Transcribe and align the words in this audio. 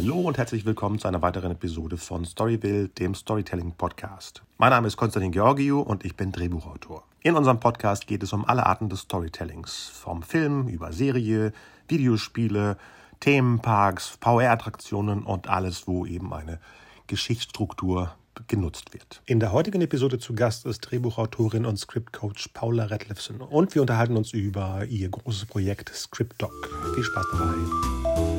Hallo 0.00 0.20
und 0.20 0.38
herzlich 0.38 0.64
willkommen 0.64 1.00
zu 1.00 1.08
einer 1.08 1.22
weiteren 1.22 1.50
Episode 1.50 1.96
von 1.96 2.24
Storyville, 2.24 2.86
dem 2.86 3.16
Storytelling 3.16 3.72
Podcast. 3.72 4.44
Mein 4.56 4.70
Name 4.70 4.86
ist 4.86 4.96
Konstantin 4.96 5.32
Georgiou 5.32 5.80
und 5.80 6.04
ich 6.04 6.14
bin 6.14 6.30
Drehbuchautor. 6.30 7.02
In 7.20 7.34
unserem 7.34 7.58
Podcast 7.58 8.06
geht 8.06 8.22
es 8.22 8.32
um 8.32 8.44
alle 8.44 8.64
Arten 8.64 8.88
des 8.88 9.00
Storytellings, 9.00 9.90
vom 9.92 10.22
Film 10.22 10.68
über 10.68 10.92
Serie, 10.92 11.52
Videospiele, 11.88 12.76
Themenparks, 13.18 14.16
VR-Attraktionen 14.20 15.24
und 15.24 15.48
alles, 15.48 15.88
wo 15.88 16.06
eben 16.06 16.32
eine 16.32 16.60
Geschichtsstruktur 17.08 18.14
genutzt 18.46 18.94
wird. 18.94 19.20
In 19.26 19.40
der 19.40 19.50
heutigen 19.50 19.80
Episode 19.80 20.20
zu 20.20 20.32
Gast 20.32 20.64
ist 20.64 20.78
Drehbuchautorin 20.82 21.66
und 21.66 21.76
Scriptcoach 21.76 22.50
Paula 22.54 22.84
Redlefsen 22.84 23.40
und 23.40 23.74
wir 23.74 23.82
unterhalten 23.82 24.16
uns 24.16 24.32
über 24.32 24.84
ihr 24.84 25.08
großes 25.08 25.46
Projekt 25.46 25.90
ScriptDoc. 25.92 26.52
Viel 26.94 27.02
Spaß 27.02 27.26
dabei. 27.32 28.37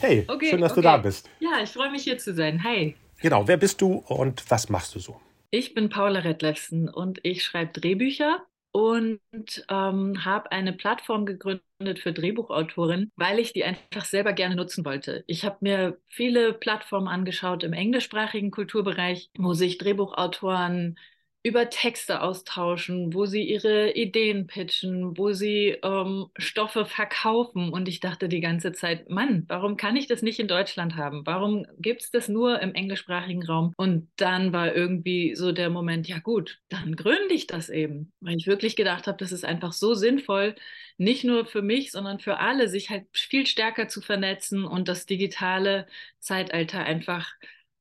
Hey, 0.00 0.24
okay, 0.28 0.50
schön, 0.50 0.62
dass 0.62 0.72
okay. 0.72 0.80
du 0.80 0.84
da 0.86 0.96
bist. 0.96 1.28
Ja, 1.40 1.62
ich 1.62 1.70
freue 1.70 1.90
mich 1.90 2.04
hier 2.04 2.16
zu 2.16 2.32
sein. 2.34 2.64
Hi. 2.64 2.96
Genau, 3.20 3.46
wer 3.46 3.58
bist 3.58 3.82
du 3.82 3.96
und 4.08 4.50
was 4.50 4.70
machst 4.70 4.94
du 4.94 4.98
so? 4.98 5.20
Ich 5.50 5.74
bin 5.74 5.90
Paula 5.90 6.20
Redlefsen 6.20 6.88
und 6.88 7.20
ich 7.22 7.44
schreibe 7.44 7.78
Drehbücher 7.78 8.42
und 8.72 9.20
ähm, 9.68 10.24
habe 10.24 10.52
eine 10.52 10.72
Plattform 10.72 11.26
gegründet 11.26 11.98
für 11.98 12.12
Drehbuchautorinnen, 12.12 13.10
weil 13.16 13.38
ich 13.38 13.52
die 13.52 13.64
einfach 13.64 14.04
selber 14.06 14.32
gerne 14.32 14.56
nutzen 14.56 14.86
wollte. 14.86 15.24
Ich 15.26 15.44
habe 15.44 15.58
mir 15.60 15.98
viele 16.08 16.54
Plattformen 16.54 17.08
angeschaut 17.08 17.62
im 17.62 17.74
englischsprachigen 17.74 18.50
Kulturbereich, 18.50 19.28
wo 19.36 19.52
sich 19.52 19.76
Drehbuchautoren 19.76 20.98
über 21.42 21.70
Texte 21.70 22.20
austauschen, 22.20 23.14
wo 23.14 23.24
sie 23.24 23.42
ihre 23.42 23.92
Ideen 23.92 24.46
pitchen, 24.46 25.16
wo 25.16 25.32
sie 25.32 25.78
ähm, 25.82 26.26
Stoffe 26.36 26.84
verkaufen. 26.84 27.70
Und 27.72 27.88
ich 27.88 28.00
dachte 28.00 28.28
die 28.28 28.40
ganze 28.40 28.72
Zeit, 28.72 29.08
Mann, 29.08 29.44
warum 29.48 29.78
kann 29.78 29.96
ich 29.96 30.06
das 30.06 30.20
nicht 30.20 30.38
in 30.38 30.48
Deutschland 30.48 30.96
haben? 30.96 31.24
Warum 31.24 31.66
gibt 31.78 32.02
es 32.02 32.10
das 32.10 32.28
nur 32.28 32.60
im 32.60 32.74
englischsprachigen 32.74 33.42
Raum? 33.42 33.72
Und 33.78 34.10
dann 34.16 34.52
war 34.52 34.74
irgendwie 34.74 35.34
so 35.34 35.52
der 35.52 35.70
Moment, 35.70 36.08
ja 36.08 36.18
gut, 36.18 36.58
dann 36.68 36.94
gründe 36.94 37.32
ich 37.32 37.46
das 37.46 37.70
eben. 37.70 38.12
Weil 38.20 38.36
ich 38.36 38.46
wirklich 38.46 38.76
gedacht 38.76 39.06
habe, 39.06 39.16
das 39.16 39.32
ist 39.32 39.44
einfach 39.46 39.72
so 39.72 39.94
sinnvoll, 39.94 40.54
nicht 40.98 41.24
nur 41.24 41.46
für 41.46 41.62
mich, 41.62 41.90
sondern 41.90 42.20
für 42.20 42.38
alle, 42.38 42.68
sich 42.68 42.90
halt 42.90 43.06
viel 43.12 43.46
stärker 43.46 43.88
zu 43.88 44.02
vernetzen 44.02 44.64
und 44.66 44.88
das 44.88 45.06
digitale 45.06 45.86
Zeitalter 46.18 46.80
einfach 46.80 47.32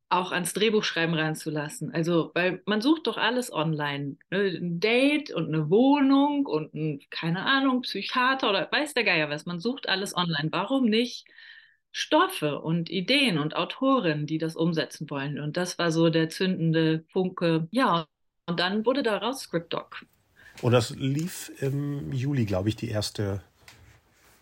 auch 0.09 0.31
ans 0.31 0.53
Drehbuchschreiben 0.53 1.13
ranzulassen. 1.15 1.93
Also, 1.93 2.31
weil 2.33 2.61
man 2.65 2.81
sucht 2.81 3.07
doch 3.07 3.17
alles 3.17 3.53
online. 3.53 4.17
Ne? 4.31 4.57
Ein 4.59 4.79
Date 4.79 5.31
und 5.31 5.47
eine 5.47 5.69
Wohnung 5.69 6.45
und 6.45 6.73
ein, 6.73 6.99
keine 7.11 7.45
Ahnung, 7.45 7.81
Psychiater 7.81 8.49
oder 8.49 8.67
weiß 8.71 8.95
der 8.95 9.03
Geier 9.03 9.29
was. 9.29 9.45
Man 9.45 9.59
sucht 9.59 9.87
alles 9.87 10.15
online. 10.15 10.49
Warum 10.51 10.85
nicht 10.85 11.25
Stoffe 11.91 12.59
und 12.59 12.89
Ideen 12.89 13.37
und 13.37 13.55
Autoren, 13.55 14.25
die 14.25 14.39
das 14.39 14.55
umsetzen 14.55 15.09
wollen? 15.09 15.39
Und 15.39 15.57
das 15.57 15.77
war 15.77 15.91
so 15.91 16.09
der 16.09 16.29
zündende 16.29 17.05
Funke. 17.11 17.67
Ja, 17.71 18.07
und 18.47 18.59
dann 18.59 18.85
wurde 18.85 19.03
daraus 19.03 19.41
ScriptDoc. 19.41 20.05
Und 20.61 20.71
das 20.71 20.89
lief 20.95 21.51
im 21.61 22.11
Juli, 22.11 22.45
glaube 22.45 22.69
ich, 22.69 22.75
die 22.75 22.89
erste 22.89 23.43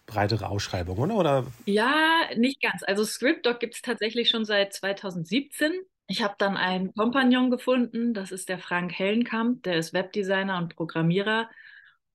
breitere 0.08 0.50
Ausschreibung, 0.50 0.98
oder? 0.98 1.16
oder? 1.16 1.48
Ja, 1.66 2.22
nicht 2.36 2.62
ganz. 2.62 2.82
Also 2.82 3.06
ScriptDoc 3.06 3.60
gibt 3.60 3.76
es 3.76 3.82
tatsächlich 3.84 4.30
schon 4.30 4.46
seit 4.46 4.74
2017. 4.74 5.72
Ich 6.08 6.24
habe 6.24 6.36
dann 6.38 6.58
einen 6.58 6.94
Kompagnon 6.94 7.52
gefunden, 7.52 8.14
das 8.14 8.32
ist 8.32 8.50
der 8.50 8.58
Frank 8.58 8.98
Hellenkamp, 8.98 9.64
der 9.64 9.76
ist 9.76 9.94
Webdesigner 9.94 10.58
und 10.58 10.76
Programmierer. 10.76 11.50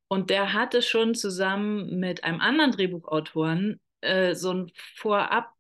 Und 0.09 0.31
der 0.31 0.53
hatte 0.53 0.83
schon 0.83 1.15
zusammen 1.15 2.01
mit 2.01 2.25
einem 2.25 2.41
anderen 2.41 2.73
Drehbuchautoren 2.73 3.81
äh, 4.01 4.35
so 4.35 4.53
ein 4.53 4.73
Vorab, 4.75 5.55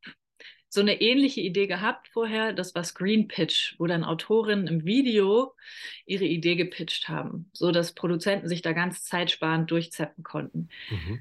so 0.68 0.80
eine 0.80 1.00
ähnliche 1.02 1.42
Idee 1.42 1.66
gehabt 1.66 2.08
vorher. 2.08 2.54
Das 2.54 2.74
war 2.74 2.84
Screen 2.84 3.28
Pitch, 3.28 3.74
wo 3.78 3.86
dann 3.86 4.04
Autorinnen 4.04 4.66
im 4.66 4.84
Video 4.86 5.54
ihre 6.06 6.24
Idee 6.24 6.56
gepitcht 6.56 7.08
haben, 7.10 7.50
so 7.52 7.70
dass 7.72 7.94
Produzenten 7.94 8.48
sich 8.48 8.62
da 8.62 8.72
ganz 8.72 9.04
zeitsparend 9.04 9.70
durchzeppen 9.70 10.24
konnten. 10.24 10.68
Mhm 10.88 11.20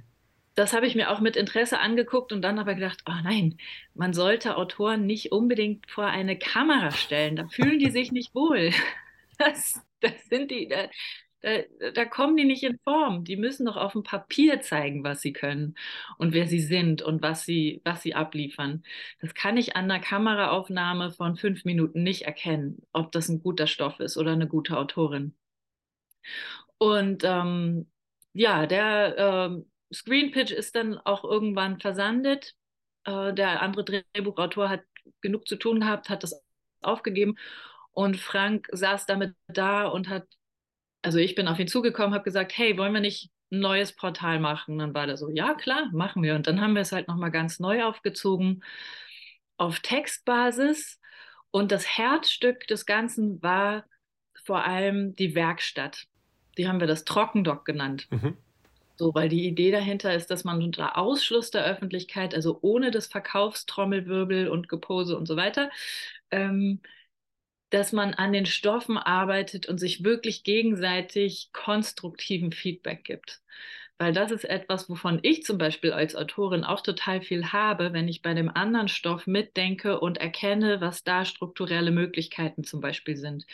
das 0.55 0.73
habe 0.73 0.85
ich 0.85 0.95
mir 0.95 1.09
auch 1.11 1.19
mit 1.21 1.35
Interesse 1.37 1.79
angeguckt 1.79 2.33
und 2.33 2.41
dann 2.41 2.59
aber 2.59 2.75
gedacht, 2.75 3.03
oh 3.07 3.13
nein, 3.23 3.57
man 3.93 4.13
sollte 4.13 4.57
Autoren 4.57 5.05
nicht 5.05 5.31
unbedingt 5.31 5.89
vor 5.89 6.05
eine 6.05 6.37
Kamera 6.37 6.91
stellen. 6.91 7.35
Da 7.35 7.47
fühlen 7.47 7.79
die 7.79 7.91
sich 7.91 8.11
nicht 8.11 8.33
wohl. 8.35 8.71
Das, 9.37 9.81
das 10.01 10.13
sind 10.29 10.51
die, 10.51 10.67
da, 10.67 10.87
da, 11.41 11.89
da, 11.95 12.05
kommen 12.05 12.37
die 12.37 12.45
nicht 12.45 12.61
in 12.61 12.77
Form. 12.83 13.23
Die 13.23 13.37
müssen 13.37 13.65
doch 13.65 13.75
auf 13.75 13.93
dem 13.93 14.03
Papier 14.03 14.61
zeigen, 14.61 15.03
was 15.03 15.21
sie 15.21 15.33
können 15.33 15.75
und 16.19 16.33
wer 16.33 16.45
sie 16.47 16.59
sind 16.59 17.01
und 17.01 17.23
was 17.23 17.43
sie, 17.43 17.81
was 17.83 18.03
sie 18.03 18.13
abliefern. 18.13 18.83
Das 19.19 19.33
kann 19.33 19.57
ich 19.57 19.75
an 19.75 19.85
einer 19.85 19.99
Kameraaufnahme 19.99 21.11
von 21.11 21.37
fünf 21.37 21.65
Minuten 21.65 22.03
nicht 22.03 22.23
erkennen, 22.23 22.83
ob 22.93 23.11
das 23.11 23.29
ein 23.29 23.41
guter 23.41 23.65
Stoff 23.65 23.99
ist 23.99 24.15
oder 24.17 24.33
eine 24.33 24.47
gute 24.47 24.77
Autorin. 24.77 25.33
Und 26.77 27.23
ähm, 27.23 27.87
ja, 28.33 28.65
der 28.65 29.15
ähm, 29.17 29.70
Screen 29.93 30.31
Pitch 30.31 30.51
ist 30.51 30.75
dann 30.75 30.97
auch 30.97 31.23
irgendwann 31.23 31.79
versandet. 31.79 32.53
Äh, 33.05 33.33
der 33.33 33.61
andere 33.61 33.83
Drehbuchautor 33.83 34.69
hat 34.69 34.81
genug 35.21 35.47
zu 35.47 35.55
tun 35.55 35.81
gehabt, 35.81 36.09
hat 36.09 36.23
das 36.23 36.43
aufgegeben 36.81 37.35
und 37.91 38.17
Frank 38.17 38.67
saß 38.71 39.05
damit 39.05 39.35
da 39.47 39.85
und 39.87 40.09
hat, 40.09 40.27
also 41.01 41.17
ich 41.17 41.35
bin 41.35 41.47
auf 41.47 41.59
ihn 41.59 41.67
zugekommen, 41.67 42.13
habe 42.13 42.23
gesagt, 42.23 42.57
hey, 42.57 42.77
wollen 42.77 42.93
wir 42.93 43.01
nicht 43.01 43.31
ein 43.51 43.59
neues 43.59 43.93
Portal 43.93 44.39
machen? 44.39 44.73
Und 44.73 44.79
dann 44.79 44.93
war 44.93 45.07
der 45.07 45.17
so, 45.17 45.29
ja 45.29 45.53
klar, 45.53 45.89
machen 45.91 46.23
wir. 46.23 46.35
Und 46.35 46.47
dann 46.47 46.61
haben 46.61 46.73
wir 46.73 46.81
es 46.81 46.93
halt 46.93 47.07
nochmal 47.07 47.31
ganz 47.31 47.59
neu 47.59 47.83
aufgezogen 47.83 48.63
auf 49.57 49.79
Textbasis. 49.81 50.99
Und 51.51 51.71
das 51.71 51.85
Herzstück 51.85 52.65
des 52.67 52.85
Ganzen 52.85 53.41
war 53.43 53.85
vor 54.45 54.63
allem 54.65 55.15
die 55.15 55.35
Werkstatt. 55.35 56.07
Die 56.57 56.67
haben 56.67 56.79
wir 56.79 56.87
das 56.87 57.03
Trockendock 57.03 57.65
genannt. 57.65 58.07
Mhm. 58.09 58.37
So, 59.01 59.15
weil 59.15 59.29
die 59.29 59.47
Idee 59.47 59.71
dahinter 59.71 60.13
ist, 60.13 60.27
dass 60.29 60.43
man 60.43 60.61
unter 60.61 60.95
Ausschluss 60.95 61.49
der 61.49 61.65
Öffentlichkeit, 61.65 62.35
also 62.35 62.59
ohne 62.61 62.91
das 62.91 63.07
Verkaufstrommelwirbel 63.07 64.47
und 64.47 64.69
Gepose 64.69 65.17
und 65.17 65.25
so 65.27 65.35
weiter, 65.37 65.71
ähm, 66.29 66.81
dass 67.71 67.93
man 67.93 68.13
an 68.13 68.33
den 68.33 68.45
Stoffen 68.45 68.97
arbeitet 68.97 69.67
und 69.67 69.79
sich 69.79 70.03
wirklich 70.03 70.43
gegenseitig 70.43 71.49
konstruktiven 71.53 72.51
Feedback 72.53 73.03
gibt. 73.05 73.41
Weil 73.97 74.13
das 74.13 74.31
ist 74.31 74.45
etwas, 74.45 74.89
wovon 74.89 75.19
ich 75.23 75.43
zum 75.43 75.57
Beispiel 75.57 75.93
als 75.93 76.15
Autorin 76.15 76.63
auch 76.63 76.81
total 76.81 77.21
viel 77.21 77.53
habe, 77.53 77.93
wenn 77.93 78.07
ich 78.07 78.21
bei 78.23 78.33
dem 78.35 78.49
anderen 78.49 78.87
Stoff 78.89 79.27
mitdenke 79.27 79.99
und 79.99 80.17
erkenne, 80.19 80.81
was 80.81 81.03
da 81.03 81.25
strukturelle 81.25 81.91
Möglichkeiten 81.91 82.63
zum 82.63 82.81
Beispiel 82.81 83.17
sind 83.17 83.45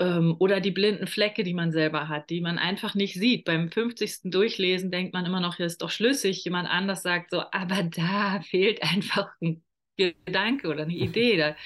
ähm, 0.00 0.36
oder 0.38 0.60
die 0.60 0.70
blinden 0.70 1.06
Flecke, 1.06 1.44
die 1.44 1.54
man 1.54 1.72
selber 1.72 2.08
hat, 2.08 2.30
die 2.30 2.40
man 2.40 2.58
einfach 2.58 2.94
nicht 2.94 3.14
sieht. 3.14 3.44
Beim 3.44 3.70
50. 3.70 4.30
Durchlesen 4.30 4.90
denkt 4.90 5.12
man 5.12 5.26
immer 5.26 5.40
noch, 5.40 5.56
hier 5.56 5.66
ist 5.66 5.82
doch 5.82 5.90
schlüssig. 5.90 6.44
Jemand 6.44 6.68
anders 6.68 7.02
sagt 7.02 7.30
so, 7.30 7.42
aber 7.52 7.82
da 7.96 8.40
fehlt 8.42 8.82
einfach 8.82 9.30
ein 9.40 9.62
Gedanke 9.96 10.68
oder 10.68 10.82
eine 10.82 10.94
Idee, 10.94 11.36
da 11.36 11.56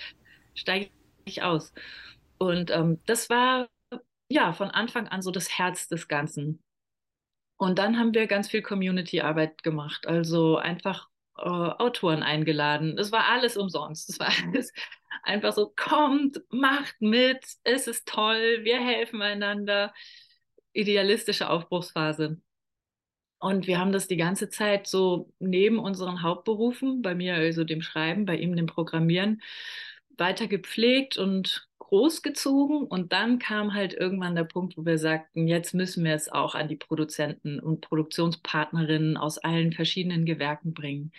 steige 0.55 0.91
ich 1.25 1.43
aus. 1.43 1.73
Und 2.39 2.71
ähm, 2.71 3.01
das 3.07 3.31
war 3.31 3.69
ja 4.31 4.53
von 4.53 4.71
Anfang 4.71 5.09
an 5.09 5.23
so 5.23 5.31
das 5.31 5.59
Herz 5.59 5.89
des 5.89 6.09
Ganzen. 6.09 6.63
Und 7.57 7.79
dann 7.79 7.99
haben 7.99 8.15
wir 8.15 8.27
ganz 8.27 8.49
viel 8.49 8.63
Community-Arbeit 8.63 9.63
gemacht. 9.63 10.07
Also 10.07 10.59
einfach 10.59 11.09
äh, 11.39 11.49
Autoren 11.49 12.23
eingeladen. 12.23 12.99
Es 12.99 13.13
war 13.13 13.29
alles 13.29 13.57
umsonst. 13.57 14.11
Es 14.11 14.21
war 14.21 14.33
alles 14.47 14.73
einfach 15.23 15.53
so, 15.53 15.73
kommt, 15.75 16.41
macht 16.51 17.01
mit, 17.01 17.45
es 17.65 17.87
ist 17.87 18.09
toll, 18.09 18.61
wir 18.63 18.81
helfen 18.81 19.23
einander. 19.23 19.93
Idealistische 20.73 21.49
Aufbruchsphase. 21.51 22.41
Und 23.41 23.67
wir 23.67 23.79
haben 23.79 23.93
das 23.93 24.09
die 24.09 24.17
ganze 24.17 24.49
Zeit 24.49 24.87
so 24.89 25.33
neben 25.39 25.79
unseren 25.79 26.23
Hauptberufen, 26.23 27.03
bei 27.03 27.15
mir 27.15 27.35
also 27.35 27.65
dem 27.65 27.83
Schreiben, 27.83 28.25
bei 28.25 28.37
ihm 28.37 28.57
dem 28.57 28.67
Programmieren, 28.67 29.43
weiter 30.17 30.49
gepflegt 30.49 31.17
und 31.17 31.68
großgezogen 31.89 32.85
und 32.85 33.13
dann 33.13 33.39
kam 33.39 33.75
halt 33.75 33.95
irgendwann 33.95 34.35
der 34.37 34.45
Punkt, 34.45 34.77
wo 34.77 34.85
wir 34.85 34.99
sagten, 34.99 35.49
jetzt 35.49 35.75
müssen 35.75 36.05
wir 36.05 36.15
es 36.15 36.29
auch 36.31 36.55
an 36.55 36.69
die 36.69 36.77
Produzenten 36.77 37.61
und 37.61 37.81
Produktionspartnerinnen 37.81 39.17
aus 39.17 39.39
allen 39.39 39.73
verschiedenen 39.73 40.27
Gewerken 40.27 40.75
bringen. 40.75 41.13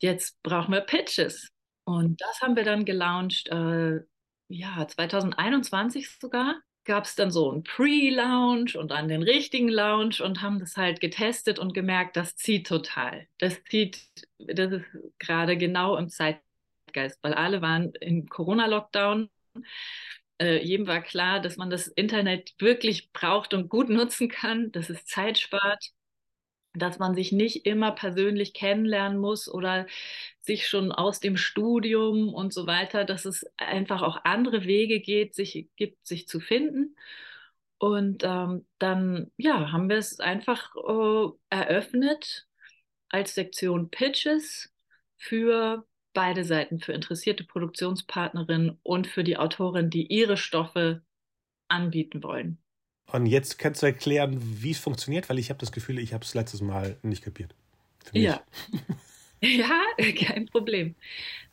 Jetzt 0.00 0.40
brauchen 0.42 0.72
wir 0.72 0.82
Pitches. 0.82 1.50
Und 1.84 2.20
das 2.20 2.40
haben 2.40 2.54
wir 2.56 2.64
dann 2.64 2.84
gelauncht, 2.84 3.48
äh, 3.48 4.00
ja, 4.48 4.86
2021 4.86 6.08
sogar 6.20 6.56
gab 6.84 7.04
es 7.04 7.14
dann 7.16 7.30
so 7.30 7.50
einen 7.50 7.64
Pre-Lounge 7.64 8.78
und 8.78 8.90
dann 8.90 9.08
den 9.08 9.22
richtigen 9.22 9.68
Lounge 9.68 10.22
und 10.24 10.42
haben 10.42 10.58
das 10.58 10.76
halt 10.76 11.00
getestet 11.00 11.58
und 11.58 11.74
gemerkt, 11.74 12.16
das 12.16 12.34
zieht 12.36 12.66
total. 12.66 13.28
Das 13.38 13.62
zieht, 13.64 14.08
das 14.38 14.72
ist 14.72 14.86
gerade 15.18 15.56
genau 15.58 15.96
im 15.96 16.08
Zeitgeist, 16.08 17.18
weil 17.22 17.34
alle 17.34 17.60
waren 17.62 17.92
im 18.00 18.26
Corona-Lockdown 18.28 19.28
äh, 20.40 20.62
jedem 20.64 20.86
war 20.86 21.02
klar, 21.02 21.40
dass 21.40 21.56
man 21.56 21.70
das 21.70 21.88
Internet 21.88 22.54
wirklich 22.58 23.12
braucht 23.12 23.54
und 23.54 23.68
gut 23.68 23.88
nutzen 23.88 24.28
kann, 24.28 24.72
dass 24.72 24.90
es 24.90 25.04
Zeit 25.04 25.38
spart, 25.38 25.90
dass 26.74 26.98
man 26.98 27.14
sich 27.14 27.32
nicht 27.32 27.66
immer 27.66 27.92
persönlich 27.92 28.54
kennenlernen 28.54 29.18
muss 29.18 29.48
oder 29.52 29.86
sich 30.40 30.68
schon 30.68 30.92
aus 30.92 31.20
dem 31.20 31.36
Studium 31.36 32.32
und 32.34 32.52
so 32.52 32.66
weiter, 32.66 33.04
dass 33.04 33.24
es 33.24 33.46
einfach 33.56 34.02
auch 34.02 34.24
andere 34.24 34.64
Wege 34.64 35.00
geht, 35.00 35.34
sich 35.34 35.68
gibt, 35.76 36.06
sich 36.06 36.28
zu 36.28 36.40
finden. 36.40 36.96
Und 37.78 38.24
ähm, 38.24 38.66
dann 38.78 39.30
ja, 39.36 39.72
haben 39.72 39.88
wir 39.88 39.98
es 39.98 40.20
einfach 40.20 40.74
äh, 40.76 41.30
eröffnet 41.50 42.46
als 43.08 43.34
Sektion 43.34 43.90
Pitches 43.90 44.72
für 45.16 45.86
beide 46.18 46.44
Seiten, 46.44 46.80
für 46.80 46.92
interessierte 46.92 47.44
Produktionspartnerinnen 47.44 48.76
und 48.82 49.06
für 49.06 49.22
die 49.22 49.36
Autorin, 49.36 49.88
die 49.88 50.04
ihre 50.08 50.36
Stoffe 50.36 51.00
anbieten 51.68 52.24
wollen. 52.24 52.58
Und 53.12 53.26
jetzt 53.26 53.56
kannst 53.60 53.82
du 53.82 53.86
erklären, 53.86 54.36
wie 54.40 54.72
es 54.72 54.80
funktioniert, 54.80 55.30
weil 55.30 55.38
ich 55.38 55.48
habe 55.48 55.60
das 55.60 55.70
Gefühl, 55.70 56.00
ich 56.00 56.12
habe 56.12 56.24
es 56.24 56.34
letztes 56.34 56.60
Mal 56.60 56.96
nicht 57.02 57.22
kapiert. 57.22 57.54
Ja. 58.12 58.42
ja, 59.40 59.80
kein 60.16 60.46
Problem. 60.46 60.96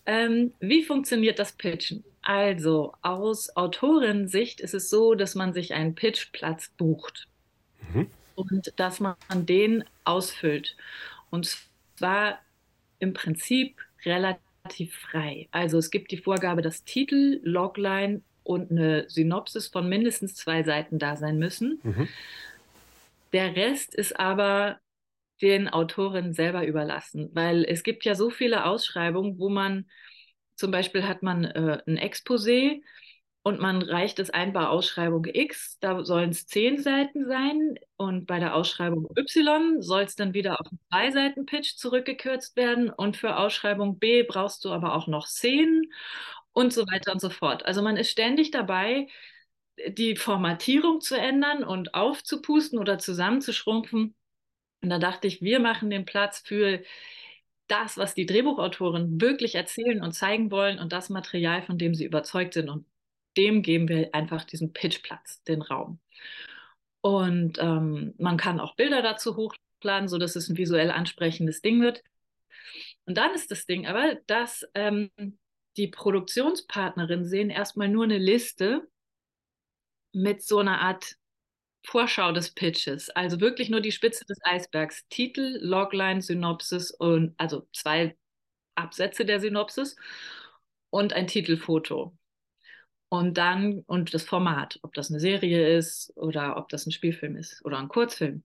Ähm, 0.08 0.52
wie 0.60 0.84
funktioniert 0.84 1.38
das 1.38 1.52
Pitchen? 1.52 2.04
Also 2.24 2.96
aus 3.04 3.56
Autorensicht 3.56 4.62
ist 4.62 4.74
es 4.74 4.90
so, 4.90 5.14
dass 5.14 5.36
man 5.36 5.54
sich 5.54 5.76
einen 5.76 5.94
Pitchplatz 5.94 6.70
bucht 6.70 7.28
mhm. 7.94 8.08
und 8.34 8.74
dass 8.78 9.00
man 9.00 9.16
den 9.32 9.84
ausfüllt. 10.06 10.76
Und 11.30 11.56
zwar 11.98 12.40
im 12.98 13.14
Prinzip 13.14 13.80
relativ 14.04 14.45
frei. 14.88 15.48
Also 15.52 15.78
es 15.78 15.92
gibt 15.92 16.12
die 16.12 16.18
Vorgabe, 16.18 16.62
dass 16.62 16.84
Titel, 16.84 17.40
Logline 17.44 18.22
und 18.44 18.72
eine 18.72 19.10
Synopsis 19.10 19.68
von 19.68 19.90
mindestens 19.90 20.36
zwei 20.36 20.64
Seiten 20.64 21.00
da 21.00 21.16
sein 21.16 21.38
müssen. 21.40 21.80
Mhm. 21.84 22.08
Der 23.34 23.56
Rest 23.56 23.96
ist 23.96 24.20
aber 24.20 24.80
den 25.42 25.68
Autorinnen 25.68 26.34
selber 26.34 26.66
überlassen, 26.66 27.30
weil 27.34 27.66
es 27.66 27.84
gibt 27.84 28.06
ja 28.06 28.16
so 28.16 28.30
viele 28.30 28.66
Ausschreibungen, 28.66 29.38
wo 29.40 29.50
man 29.50 29.86
zum 30.56 30.72
Beispiel 30.72 31.06
hat 31.08 31.22
man 31.24 31.44
äh, 31.44 31.82
ein 31.86 31.98
Exposé 31.98 32.82
und 33.46 33.60
man 33.60 33.84
reicht 33.84 34.18
es 34.18 34.32
ein 34.32 34.54
bei 34.54 34.66
Ausschreibung 34.66 35.26
X, 35.26 35.78
da 35.80 36.04
sollen 36.04 36.32
es 36.32 36.48
zehn 36.48 36.82
Seiten 36.82 37.28
sein 37.28 37.76
und 37.96 38.26
bei 38.26 38.40
der 38.40 38.56
Ausschreibung 38.56 39.08
Y 39.16 39.84
soll 39.84 40.02
es 40.02 40.16
dann 40.16 40.34
wieder 40.34 40.60
auf 40.60 40.66
einen 40.68 40.80
zwei 40.90 41.12
Seiten 41.12 41.46
Pitch 41.46 41.76
zurückgekürzt 41.76 42.56
werden 42.56 42.90
und 42.90 43.18
für 43.18 43.38
Ausschreibung 43.38 44.00
B 44.00 44.24
brauchst 44.24 44.66
du 44.66 44.72
aber 44.72 44.96
auch 44.96 45.06
noch 45.06 45.28
zehn 45.28 45.84
und 46.54 46.74
so 46.74 46.88
weiter 46.88 47.14
und 47.14 47.20
so 47.22 47.30
fort. 47.30 47.66
Also 47.68 47.84
man 47.84 47.98
ist 47.98 48.10
ständig 48.10 48.50
dabei, 48.50 49.08
die 49.90 50.16
Formatierung 50.16 51.00
zu 51.02 51.16
ändern 51.16 51.64
und 51.64 51.94
aufzupusten 51.94 52.80
oder 52.80 52.98
zusammenzuschrumpfen. 52.98 54.16
Und 54.82 54.90
da 54.90 54.98
dachte 55.00 55.28
ich, 55.28 55.42
wir 55.44 55.60
machen 55.60 55.92
den 55.92 56.06
Platz 56.06 56.40
für 56.40 56.82
das, 57.68 57.98
was 57.98 58.16
die 58.16 58.26
Drehbuchautoren 58.26 59.22
wirklich 59.22 59.56
erzählen 59.56 60.02
und 60.04 60.14
zeigen 60.14 60.52
wollen 60.52 60.80
und 60.80 60.94
das 60.94 61.10
Material, 61.10 61.62
von 61.64 61.78
dem 61.78 61.94
sie 61.96 62.06
überzeugt 62.06 62.56
sind. 62.56 62.70
Und 62.70 62.86
dem 63.38 63.62
geben 63.62 63.88
wir 63.88 64.14
einfach 64.14 64.44
diesen 64.44 64.74
Pitchplatz, 64.74 65.44
den 65.44 65.62
Raum. 65.62 66.00
Und 67.02 67.60
ähm, 67.60 68.14
man 68.18 68.38
kann 68.38 68.60
auch 68.60 68.76
Bilder 68.76 69.02
dazu 69.02 69.36
hochladen, 69.36 70.08
sodass 70.08 70.36
es 70.36 70.50
ein 70.50 70.58
visuell 70.58 70.92
ansprechendes 70.92 71.62
Ding 71.62 71.82
wird. 71.82 72.04
Und 73.06 73.18
dann 73.18 73.34
ist 73.36 73.52
das 73.52 73.66
Ding 73.66 73.86
aber, 73.86 74.16
dass 74.28 74.68
ähm, 74.74 75.12
die 75.78 75.88
Produktionspartnerinnen 75.88 77.26
sehen 77.26 77.50
erstmal 77.50 77.90
nur 77.90 78.06
eine 78.06 78.18
Liste 78.18 78.88
mit 80.14 80.42
so 80.42 80.60
einer 80.60 80.82
Art 80.82 81.16
Vorschau 81.86 82.32
des 82.32 82.52
Pitches, 82.52 83.10
also 83.12 83.40
wirklich 83.40 83.70
nur 83.70 83.82
die 83.82 83.92
Spitze 83.92 84.26
des 84.26 84.40
Eisbergs. 84.44 85.08
Titel, 85.10 85.60
Logline, 85.62 86.22
Synopsis 86.22 86.92
und 86.92 87.36
also 87.38 87.68
zwei 87.74 88.18
Absätze 88.76 89.26
der 89.26 89.40
Synopsis 89.40 89.96
und 90.90 91.14
ein 91.14 91.28
Titelfoto. 91.28 92.18
Und 93.10 93.38
dann, 93.38 93.84
und 93.86 94.14
das 94.14 94.24
Format, 94.24 94.80
ob 94.82 94.94
das 94.94 95.10
eine 95.10 95.20
Serie 95.20 95.78
ist 95.78 96.12
oder 96.18 96.58
ob 96.58 96.70
das 96.70 96.86
ein 96.86 96.92
Spielfilm 96.92 97.36
ist 97.38 97.64
oder 97.64 97.78
ein 97.80 97.88
Kurzfilm. 97.88 98.44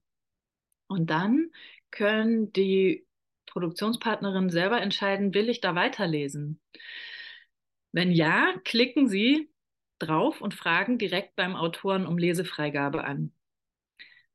Und 0.86 1.10
dann 1.10 1.50
können 1.90 2.52
die 2.52 3.06
Produktionspartnerinnen 3.46 4.50
selber 4.50 4.80
entscheiden, 4.80 5.34
will 5.34 5.48
ich 5.48 5.60
da 5.60 5.74
weiterlesen? 5.74 6.60
Wenn 7.92 8.12
ja, 8.12 8.54
klicken 8.64 9.08
Sie 9.08 9.50
drauf 9.98 10.40
und 10.40 10.54
fragen 10.54 10.98
direkt 10.98 11.36
beim 11.36 11.56
Autoren 11.56 12.06
um 12.06 12.18
Lesefreigabe 12.18 13.04
an. 13.04 13.32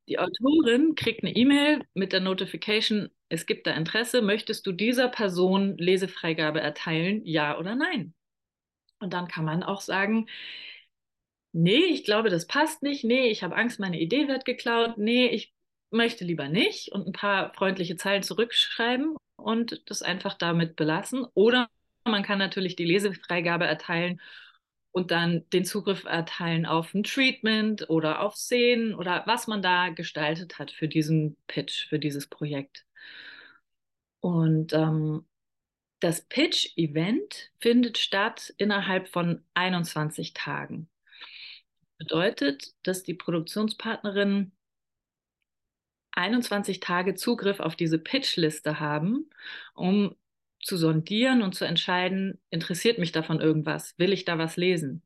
Die 0.07 0.19
Autorin 0.19 0.95
kriegt 0.95 1.24
eine 1.24 1.36
E-Mail 1.36 1.83
mit 1.94 2.13
der 2.13 2.19
Notification, 2.19 3.10
es 3.30 3.45
gibt 3.48 3.66
da 3.66 3.71
Interesse, 3.71 4.21
möchtest 4.21 4.68
du 4.68 4.71
dieser 4.71 5.10
Person 5.10 5.78
Lesefreigabe 5.78 6.62
erteilen, 6.62 7.25
ja 7.25 7.57
oder 7.57 7.75
nein? 7.75 8.13
Und 9.00 9.13
dann 9.13 9.27
kann 9.27 9.45
man 9.45 9.63
auch 9.63 9.81
sagen, 9.81 10.27
nee, 11.53 11.86
ich 11.86 12.03
glaube, 12.03 12.30
das 12.30 12.47
passt 12.47 12.83
nicht, 12.83 13.03
nee, 13.03 13.30
ich 13.30 13.44
habe 13.44 13.56
Angst, 13.56 13.80
meine 13.80 14.00
Idee 14.00 14.27
wird 14.27 14.45
geklaut, 14.45 14.97
nee, 14.97 15.27
ich 15.27 15.53
möchte 15.92 16.25
lieber 16.25 16.50
nicht 16.50 16.92
und 16.92 17.07
ein 17.07 17.13
paar 17.13 17.53
freundliche 17.53 17.95
Zeilen 17.95 18.24
zurückschreiben 18.24 19.15
und 19.38 19.81
das 19.89 20.01
einfach 20.01 20.33
damit 20.36 20.75
belassen. 20.75 21.25
Oder 21.33 21.69
man 22.03 22.24
kann 22.24 22.39
natürlich 22.39 22.75
die 22.75 22.86
Lesefreigabe 22.86 23.65
erteilen 23.65 24.19
und 24.92 25.12
dann 25.12 25.47
den 25.51 25.65
Zugriff 25.65 26.06
erteilen 26.06 26.65
auf 26.65 26.94
ein 26.94 27.03
Treatment 27.03 27.89
oder 27.89 28.21
auf 28.21 28.36
Szenen 28.36 28.94
oder 28.95 29.24
was 29.25 29.47
man 29.47 29.62
da 29.62 29.89
gestaltet 29.89 30.59
hat 30.59 30.71
für 30.71 30.88
diesen 30.88 31.38
Pitch, 31.47 31.88
für 31.89 32.00
dieses 32.00 32.27
Projekt. 32.27 32.86
Und 34.21 34.74
ähm, 34.74 35.25
das 36.00 36.21
Pitch-Event 36.21 37.51
findet 37.59 37.97
statt 37.97 38.53
innerhalb 38.57 39.07
von 39.07 39.44
21 39.53 40.33
Tagen. 40.33 40.89
Bedeutet, 41.97 42.74
dass 42.83 43.03
die 43.03 43.13
Produktionspartnerinnen 43.13 44.51
21 46.12 46.80
Tage 46.80 47.15
Zugriff 47.15 47.59
auf 47.59 47.75
diese 47.75 48.00
Pitch-Liste 48.00 48.80
haben, 48.80 49.30
um 49.74 50.15
zu 50.62 50.77
sondieren 50.77 51.42
und 51.42 51.53
zu 51.53 51.65
entscheiden, 51.65 52.39
interessiert 52.50 52.97
mich 52.97 53.11
davon 53.11 53.40
irgendwas? 53.40 53.94
Will 53.97 54.14
ich 54.14 54.25
da 54.25 54.37
was 54.37 54.57
lesen? 54.57 55.04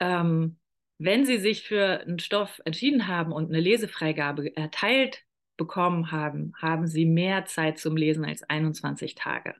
Ähm, 0.00 0.58
wenn 0.98 1.26
Sie 1.26 1.38
sich 1.38 1.62
für 1.62 2.00
einen 2.00 2.18
Stoff 2.18 2.60
entschieden 2.64 3.08
haben 3.08 3.32
und 3.32 3.48
eine 3.48 3.60
Lesefreigabe 3.60 4.56
erteilt 4.56 5.24
bekommen 5.62 6.10
haben, 6.10 6.52
haben 6.60 6.86
Sie 6.88 7.04
mehr 7.04 7.44
Zeit 7.44 7.78
zum 7.78 7.96
Lesen 7.96 8.24
als 8.24 8.42
21 8.42 9.14
Tage. 9.14 9.54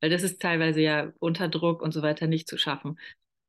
Weil 0.00 0.10
das 0.10 0.22
ist 0.24 0.42
teilweise 0.42 0.80
ja 0.80 1.12
unter 1.20 1.48
Druck 1.48 1.82
und 1.82 1.92
so 1.92 2.02
weiter 2.02 2.26
nicht 2.26 2.48
zu 2.48 2.58
schaffen. 2.58 2.98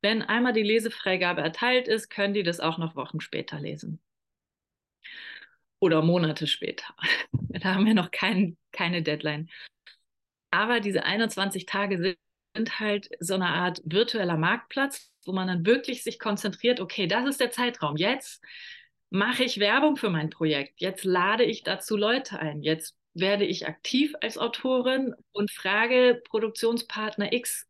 Wenn 0.01 0.21
einmal 0.21 0.53
die 0.53 0.63
Lesefreigabe 0.63 1.41
erteilt 1.41 1.87
ist, 1.87 2.09
können 2.09 2.35
die 2.35 2.43
das 2.43 2.59
auch 2.59 2.77
noch 2.77 2.95
Wochen 2.95 3.19
später 3.19 3.59
lesen. 3.59 3.99
Oder 5.79 6.03
Monate 6.03 6.45
später. 6.45 6.95
da 7.31 7.73
haben 7.73 7.85
wir 7.85 7.95
noch 7.95 8.11
kein, 8.11 8.57
keine 8.71 9.01
Deadline. 9.01 9.49
Aber 10.51 10.79
diese 10.79 11.03
21 11.03 11.65
Tage 11.65 12.15
sind 12.55 12.79
halt 12.79 13.09
so 13.19 13.33
eine 13.33 13.47
Art 13.47 13.81
virtueller 13.85 14.37
Marktplatz, 14.37 15.11
wo 15.25 15.33
man 15.33 15.47
dann 15.47 15.65
wirklich 15.65 16.03
sich 16.03 16.19
konzentriert, 16.19 16.79
okay, 16.79 17.07
das 17.07 17.27
ist 17.27 17.39
der 17.39 17.51
Zeitraum. 17.51 17.97
Jetzt 17.97 18.43
mache 19.09 19.43
ich 19.43 19.59
Werbung 19.59 19.97
für 19.97 20.09
mein 20.09 20.29
Projekt. 20.29 20.81
Jetzt 20.81 21.03
lade 21.03 21.43
ich 21.43 21.63
dazu 21.63 21.97
Leute 21.97 22.39
ein. 22.39 22.61
Jetzt 22.61 22.95
werde 23.13 23.45
ich 23.45 23.67
aktiv 23.67 24.13
als 24.21 24.37
Autorin 24.37 25.15
und 25.31 25.51
frage 25.51 26.21
Produktionspartner 26.29 27.33
X, 27.33 27.67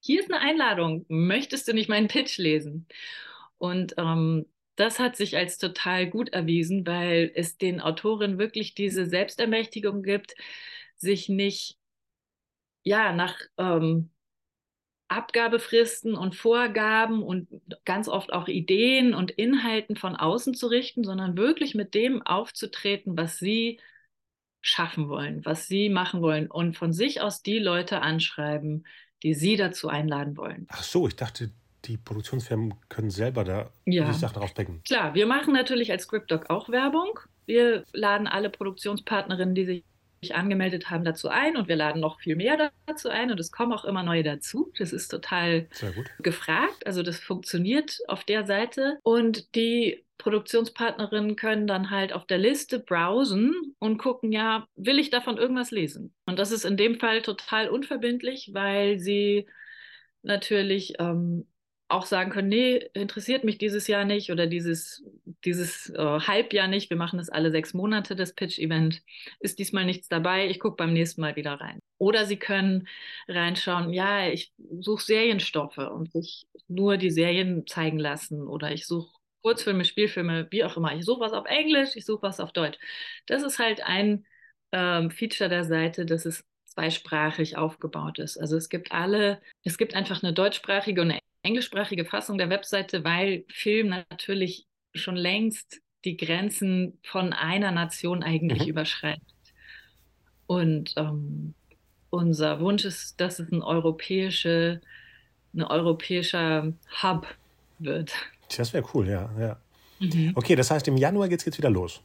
hier 0.00 0.20
ist 0.20 0.32
eine 0.32 0.40
Einladung, 0.40 1.04
möchtest 1.08 1.66
du 1.68 1.74
nicht 1.74 1.88
meinen 1.88 2.08
Pitch 2.08 2.38
lesen? 2.38 2.86
Und 3.58 3.94
ähm, 3.98 4.46
das 4.76 5.00
hat 5.00 5.16
sich 5.16 5.36
als 5.36 5.58
total 5.58 6.08
gut 6.08 6.28
erwiesen, 6.30 6.86
weil 6.86 7.32
es 7.34 7.58
den 7.58 7.80
Autorinnen 7.80 8.38
wirklich 8.38 8.74
diese 8.74 9.06
Selbstermächtigung 9.06 10.02
gibt, 10.02 10.34
sich 10.96 11.28
nicht 11.28 11.78
ja 12.84 13.12
nach 13.12 13.36
ähm, 13.58 14.10
Abgabefristen 15.08 16.14
und 16.14 16.34
Vorgaben 16.34 17.22
und 17.22 17.48
ganz 17.84 18.08
oft 18.08 18.32
auch 18.32 18.46
Ideen 18.46 19.14
und 19.14 19.30
Inhalten 19.30 19.96
von 19.96 20.16
außen 20.16 20.54
zu 20.54 20.66
richten, 20.66 21.02
sondern 21.02 21.36
wirklich 21.36 21.74
mit 21.74 21.94
dem 21.94 22.22
aufzutreten, 22.22 23.16
was 23.16 23.38
sie 23.38 23.80
schaffen 24.60 25.08
wollen, 25.08 25.44
was 25.44 25.66
sie 25.66 25.88
machen 25.88 26.20
wollen 26.20 26.50
und 26.50 26.76
von 26.76 26.92
sich 26.92 27.20
aus 27.20 27.42
die 27.42 27.58
Leute 27.58 28.02
anschreiben, 28.02 28.86
die 29.22 29.34
sie 29.34 29.56
dazu 29.56 29.88
einladen 29.88 30.36
wollen. 30.36 30.66
Ach 30.70 30.82
so, 30.82 31.08
ich 31.08 31.16
dachte, 31.16 31.50
die 31.84 31.96
Produktionsfirmen 31.96 32.74
können 32.88 33.10
selber 33.10 33.44
da 33.44 33.70
ja. 33.86 34.06
die 34.06 34.18
Sachen 34.18 34.42
rausdecken. 34.42 34.82
Klar, 34.84 35.14
wir 35.14 35.26
machen 35.26 35.54
natürlich 35.54 35.90
als 35.90 36.04
ScriptDoc 36.04 36.50
auch 36.50 36.68
Werbung. 36.68 37.18
Wir 37.46 37.84
laden 37.92 38.26
alle 38.26 38.50
Produktionspartnerinnen, 38.50 39.54
die 39.54 39.64
sich 39.64 39.84
sich 40.20 40.34
angemeldet 40.34 40.90
haben, 40.90 41.04
dazu 41.04 41.28
ein 41.28 41.56
und 41.56 41.68
wir 41.68 41.76
laden 41.76 42.00
noch 42.00 42.20
viel 42.20 42.36
mehr 42.36 42.70
dazu 42.86 43.08
ein 43.08 43.30
und 43.30 43.38
es 43.40 43.52
kommen 43.52 43.72
auch 43.72 43.84
immer 43.84 44.02
neue 44.02 44.22
dazu. 44.22 44.72
Das 44.78 44.92
ist 44.92 45.08
total 45.08 45.68
gefragt. 46.20 46.86
Also 46.86 47.02
das 47.02 47.18
funktioniert 47.18 47.98
auf 48.08 48.24
der 48.24 48.46
Seite 48.46 48.98
und 49.02 49.54
die 49.54 50.04
Produktionspartnerinnen 50.18 51.36
können 51.36 51.66
dann 51.66 51.90
halt 51.90 52.12
auf 52.12 52.26
der 52.26 52.38
Liste 52.38 52.80
browsen 52.80 53.54
und 53.78 53.98
gucken, 53.98 54.32
ja, 54.32 54.66
will 54.74 54.98
ich 54.98 55.10
davon 55.10 55.38
irgendwas 55.38 55.70
lesen? 55.70 56.12
Und 56.26 56.38
das 56.38 56.50
ist 56.50 56.64
in 56.64 56.76
dem 56.76 56.98
Fall 56.98 57.22
total 57.22 57.68
unverbindlich, 57.68 58.50
weil 58.52 58.98
sie 58.98 59.46
natürlich 60.22 60.94
ähm, 60.98 61.46
auch 61.88 62.04
sagen 62.04 62.30
können, 62.30 62.48
nee, 62.48 62.76
interessiert 62.92 63.44
mich 63.44 63.56
dieses 63.56 63.86
Jahr 63.86 64.04
nicht 64.04 64.30
oder 64.30 64.46
dieses, 64.46 65.02
dieses 65.44 65.88
äh, 65.90 65.96
Halbjahr 65.98 66.68
nicht. 66.68 66.90
Wir 66.90 66.98
machen 66.98 67.18
das 67.18 67.30
alle 67.30 67.50
sechs 67.50 67.72
Monate, 67.72 68.14
das 68.14 68.34
Pitch-Event. 68.34 69.02
Ist 69.40 69.58
diesmal 69.58 69.86
nichts 69.86 70.08
dabei, 70.08 70.48
ich 70.48 70.60
gucke 70.60 70.76
beim 70.76 70.92
nächsten 70.92 71.22
Mal 71.22 71.36
wieder 71.36 71.54
rein. 71.54 71.80
Oder 71.96 72.26
Sie 72.26 72.36
können 72.36 72.86
reinschauen, 73.26 73.92
ja, 73.92 74.28
ich 74.28 74.52
suche 74.80 75.02
Serienstoffe 75.02 75.78
und 75.78 76.12
sich 76.12 76.46
nur 76.68 76.98
die 76.98 77.10
Serien 77.10 77.66
zeigen 77.66 77.98
lassen 77.98 78.46
oder 78.46 78.70
ich 78.70 78.86
suche 78.86 79.10
Kurzfilme, 79.42 79.84
Spielfilme, 79.84 80.46
wie 80.50 80.64
auch 80.64 80.76
immer. 80.76 80.94
Ich 80.94 81.04
suche 81.04 81.20
was 81.20 81.32
auf 81.32 81.46
Englisch, 81.46 81.96
ich 81.96 82.04
suche 82.04 82.22
was 82.22 82.40
auf 82.40 82.52
Deutsch. 82.52 82.78
Das 83.26 83.42
ist 83.42 83.58
halt 83.58 83.80
ein 83.82 84.26
ähm, 84.72 85.10
Feature 85.10 85.48
der 85.48 85.64
Seite, 85.64 86.04
dass 86.04 86.26
es 86.26 86.44
zweisprachig 86.66 87.56
aufgebaut 87.56 88.18
ist. 88.18 88.36
Also 88.36 88.56
es 88.56 88.68
gibt 88.68 88.92
alle, 88.92 89.40
es 89.64 89.78
gibt 89.78 89.94
einfach 89.94 90.22
eine 90.22 90.32
deutschsprachige 90.32 91.00
und 91.00 91.10
eine 91.12 91.20
englischsprachige 91.48 92.04
Fassung 92.04 92.38
der 92.38 92.50
Webseite, 92.50 93.02
weil 93.04 93.44
Film 93.48 93.88
natürlich 93.88 94.66
schon 94.94 95.16
längst 95.16 95.80
die 96.04 96.16
Grenzen 96.16 96.98
von 97.02 97.32
einer 97.32 97.72
Nation 97.72 98.22
eigentlich 98.22 98.62
mhm. 98.62 98.68
überschreitet. 98.68 99.22
Und 100.46 100.94
ähm, 100.96 101.54
unser 102.10 102.60
Wunsch 102.60 102.84
ist, 102.84 103.20
dass 103.20 103.38
es 103.38 103.50
ein 103.50 103.62
europäische, 103.62 104.80
ein 105.54 105.62
europäischer 105.62 106.72
Hub 107.02 107.26
wird. 107.78 108.12
Das 108.56 108.72
wäre 108.72 108.86
cool, 108.94 109.08
ja. 109.08 109.30
ja. 109.38 109.56
Mhm. 109.98 110.32
Okay, 110.34 110.54
das 110.54 110.70
heißt, 110.70 110.86
im 110.88 110.96
Januar 110.96 111.28
geht 111.28 111.40
es 111.40 111.46
jetzt 111.46 111.58
wieder 111.58 111.70
los. 111.70 112.02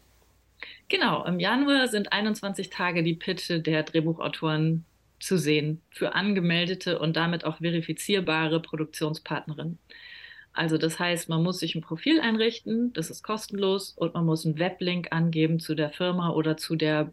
Genau, 0.87 1.25
im 1.25 1.39
Januar 1.39 1.87
sind 1.87 2.11
21 2.11 2.69
Tage 2.69 3.03
die 3.03 3.15
Pitche 3.15 3.59
der 3.59 3.83
Drehbuchautoren 3.83 4.85
zu 5.23 5.37
sehen 5.37 5.81
für 5.89 6.15
angemeldete 6.15 6.99
und 6.99 7.15
damit 7.15 7.45
auch 7.45 7.57
verifizierbare 7.57 8.61
Produktionspartnerinnen. 8.61 9.79
Also 10.51 10.77
das 10.77 10.99
heißt, 10.99 11.29
man 11.29 11.41
muss 11.41 11.59
sich 11.59 11.75
ein 11.75 11.81
Profil 11.81 12.19
einrichten, 12.19 12.93
das 12.93 13.09
ist 13.09 13.23
kostenlos 13.23 13.91
und 13.91 14.13
man 14.13 14.25
muss 14.25 14.45
einen 14.45 14.59
Weblink 14.59 15.07
angeben 15.11 15.59
zu 15.59 15.75
der 15.75 15.91
Firma 15.91 16.29
oder 16.31 16.57
zu 16.57 16.75
der 16.75 17.11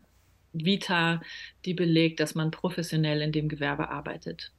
Vita, 0.53 1.23
die 1.65 1.75
belegt, 1.75 2.21
dass 2.21 2.35
man 2.35 2.51
professionell 2.51 3.23
in 3.23 3.33
dem 3.33 3.49
Gewerbe 3.49 3.89
arbeitet. 3.89 4.53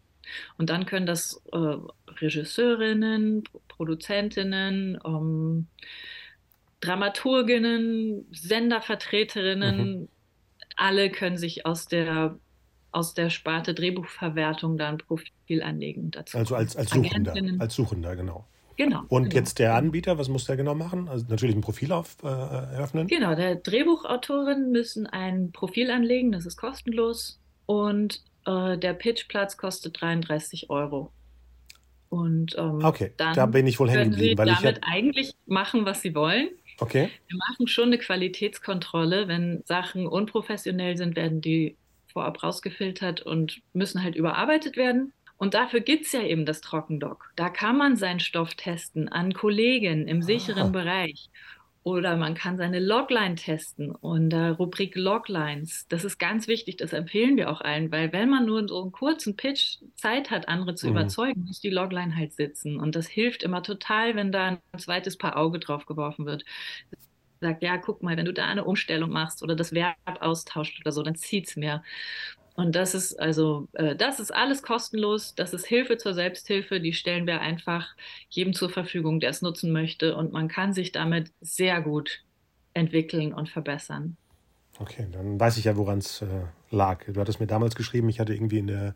Und 0.58 0.70
dann 0.70 0.86
können 0.86 1.06
das 1.06 1.44
äh, 1.52 1.58
Regisseurinnen, 2.22 3.44
Produzentinnen, 3.68 4.98
ähm, 5.06 5.68
Dramaturginnen, 6.80 8.26
Sendervertreterinnen, 8.32 10.02
mhm. 10.02 10.10
alle 10.78 11.12
können 11.12 11.38
sich 11.38 11.66
aus 11.66 11.88
der 11.88 12.40
aus 12.92 13.14
der 13.14 13.30
Sparte 13.30 13.74
Drehbuchverwertung 13.74 14.78
dann 14.78 14.98
Profil 14.98 15.64
anlegen 15.64 16.12
dazu. 16.12 16.38
Also 16.38 16.56
als, 16.56 16.76
als 16.76 16.92
Suchender, 16.92 17.34
als 17.60 17.76
Suchender, 17.76 18.16
genau. 18.16 18.46
Genau. 18.78 19.04
Und 19.10 19.26
genau. 19.26 19.36
jetzt 19.36 19.60
der 19.60 19.76
Anbieter, 19.76 20.18
was 20.18 20.28
muss 20.28 20.46
der 20.46 20.58
genau 20.58 20.74
machen? 20.74 21.08
Also 21.08 21.26
natürlich 21.30 21.56
ein 21.56 21.62
Profil 21.62 21.92
auf, 21.92 22.18
äh, 22.24 22.28
eröffnen? 22.28 23.08
Genau, 23.08 23.36
der 23.36 23.56
Drehbuchautoren 23.56 24.72
müssen 24.72 25.08
ein 25.08 25.52
Profil 25.52 25.92
anlegen, 25.92 26.32
das 26.32 26.46
ist 26.46 26.58
kostenlos. 26.58 27.40
Und 27.66 28.24
äh, 28.46 28.78
der 28.78 28.94
Pitchplatz 28.94 29.58
kostet 29.58 30.02
33 30.02 30.70
Euro. 30.70 31.12
Und 32.10 32.56
ähm, 32.58 32.84
okay, 32.84 33.14
da 33.18 33.46
bin 33.46 33.68
ich 33.68 33.80
wohl 33.80 33.90
hängen 33.90 34.12
geblieben. 34.12 34.38
Weil 34.38 34.48
damit 34.48 34.78
ich 34.78 34.84
ja 34.84 34.92
eigentlich 34.92 35.34
machen, 35.46 35.86
was 35.86 36.02
sie 36.02 36.14
wollen. 36.14 36.50
Okay. 36.80 37.10
Wir 37.28 37.38
machen 37.38 37.68
schon 37.68 37.86
eine 37.86 38.00
Qualitätskontrolle. 38.00 39.28
Wenn 39.28 39.62
Sachen 39.66 40.08
unprofessionell 40.08 40.98
sind, 40.98 41.16
werden 41.16 41.40
die 41.40 41.78
vorab 42.12 42.44
rausgefiltert 42.44 43.22
und 43.22 43.62
müssen 43.74 44.04
halt 44.04 44.16
überarbeitet 44.16 44.78
werden. 44.78 45.14
Und 45.38 45.56
dafür 45.56 45.80
gibt 45.80 46.06
es 46.06 46.12
ja 46.12 46.22
eben 46.22 46.46
das 46.46 46.62
Trockendock. 46.62 47.32
Da 47.36 47.50
kann 47.50 47.76
man 47.76 47.96
seinen 47.96 48.20
Stoff 48.20 48.54
testen 48.54 49.10
an 49.10 49.34
Kollegen 49.34 50.08
im 50.08 50.22
sicheren 50.22 50.68
ah. 50.68 50.70
Bereich. 50.70 51.30
Oder 51.84 52.16
man 52.16 52.36
kann 52.36 52.58
seine 52.58 52.80
Logline 52.80 53.34
testen 53.34 53.90
unter 53.90 54.52
Rubrik 54.52 54.96
Loglines. 54.96 55.88
Das 55.90 56.06
ist 56.06 56.20
ganz 56.20 56.48
wichtig, 56.48 56.78
das 56.78 56.94
empfehlen 56.94 57.38
wir 57.38 57.50
auch 57.50 57.62
allen, 57.62 57.92
weil 57.92 58.14
wenn 58.14 58.30
man 58.30 58.46
nur 58.46 58.68
so 58.68 58.84
einen 58.84 58.92
kurzen 58.92 59.36
Pitch 59.36 59.80
Zeit 59.96 60.30
hat, 60.30 60.48
andere 60.48 60.76
zu 60.76 60.86
mhm. 60.86 60.94
überzeugen, 60.94 61.46
muss 61.46 61.60
die 61.60 61.72
Logline 61.72 62.16
halt 62.16 62.34
sitzen. 62.34 62.80
Und 62.80 62.96
das 62.96 63.08
hilft 63.08 63.42
immer 63.42 63.64
total, 63.64 64.16
wenn 64.16 64.32
da 64.32 64.60
ein 64.72 64.80
zweites 64.80 65.18
Paar 65.18 65.38
Auge 65.38 65.58
drauf 65.58 65.88
geworfen 65.88 66.28
wird. 66.28 66.46
Sagt, 67.42 67.64
ja, 67.64 67.78
guck 67.78 68.04
mal, 68.04 68.16
wenn 68.18 68.26
du 68.26 68.34
da 68.34 68.46
eine 68.46 68.64
Umstellung 68.64 69.10
machst 69.10 69.42
oder 69.42 69.56
das 69.56 69.74
Verb 69.74 69.96
austauscht 70.20 70.80
oder 70.82 70.92
so, 70.92 71.02
dann 71.02 71.16
zieht 71.16 71.48
es 71.48 71.56
mehr. 71.56 71.84
Und 72.54 72.76
das 72.76 72.94
ist 72.94 73.20
also, 73.20 73.68
äh, 73.74 73.96
das 73.96 74.20
ist 74.20 74.32
alles 74.32 74.62
kostenlos. 74.62 75.34
Das 75.34 75.54
ist 75.54 75.66
Hilfe 75.66 75.98
zur 75.98 76.14
Selbsthilfe. 76.14 76.80
Die 76.80 76.94
stellen 76.94 77.26
wir 77.26 77.42
einfach 77.42 77.96
jedem 78.30 78.54
zur 78.54 78.70
Verfügung, 78.70 79.20
der 79.20 79.32
es 79.32 79.42
nutzen 79.42 79.72
möchte. 79.72 80.16
Und 80.16 80.34
man 80.34 80.48
kann 80.48 80.74
sich 80.74 80.92
damit 80.92 81.32
sehr 81.42 81.82
gut 81.82 82.24
entwickeln 82.76 83.34
und 83.34 83.50
verbessern. 83.50 84.18
Okay, 84.78 85.08
dann 85.12 85.40
weiß 85.40 85.58
ich 85.58 85.66
ja, 85.66 85.76
woran 85.78 85.98
es 85.98 86.22
äh, 86.22 86.28
lag. 86.70 87.04
Du 87.08 87.20
hattest 87.20 87.40
mir 87.40 87.48
damals 87.48 87.76
geschrieben, 87.76 88.10
ich 88.10 88.20
hatte 88.20 88.34
irgendwie 88.34 88.60
in 88.60 88.68
der, 88.68 88.96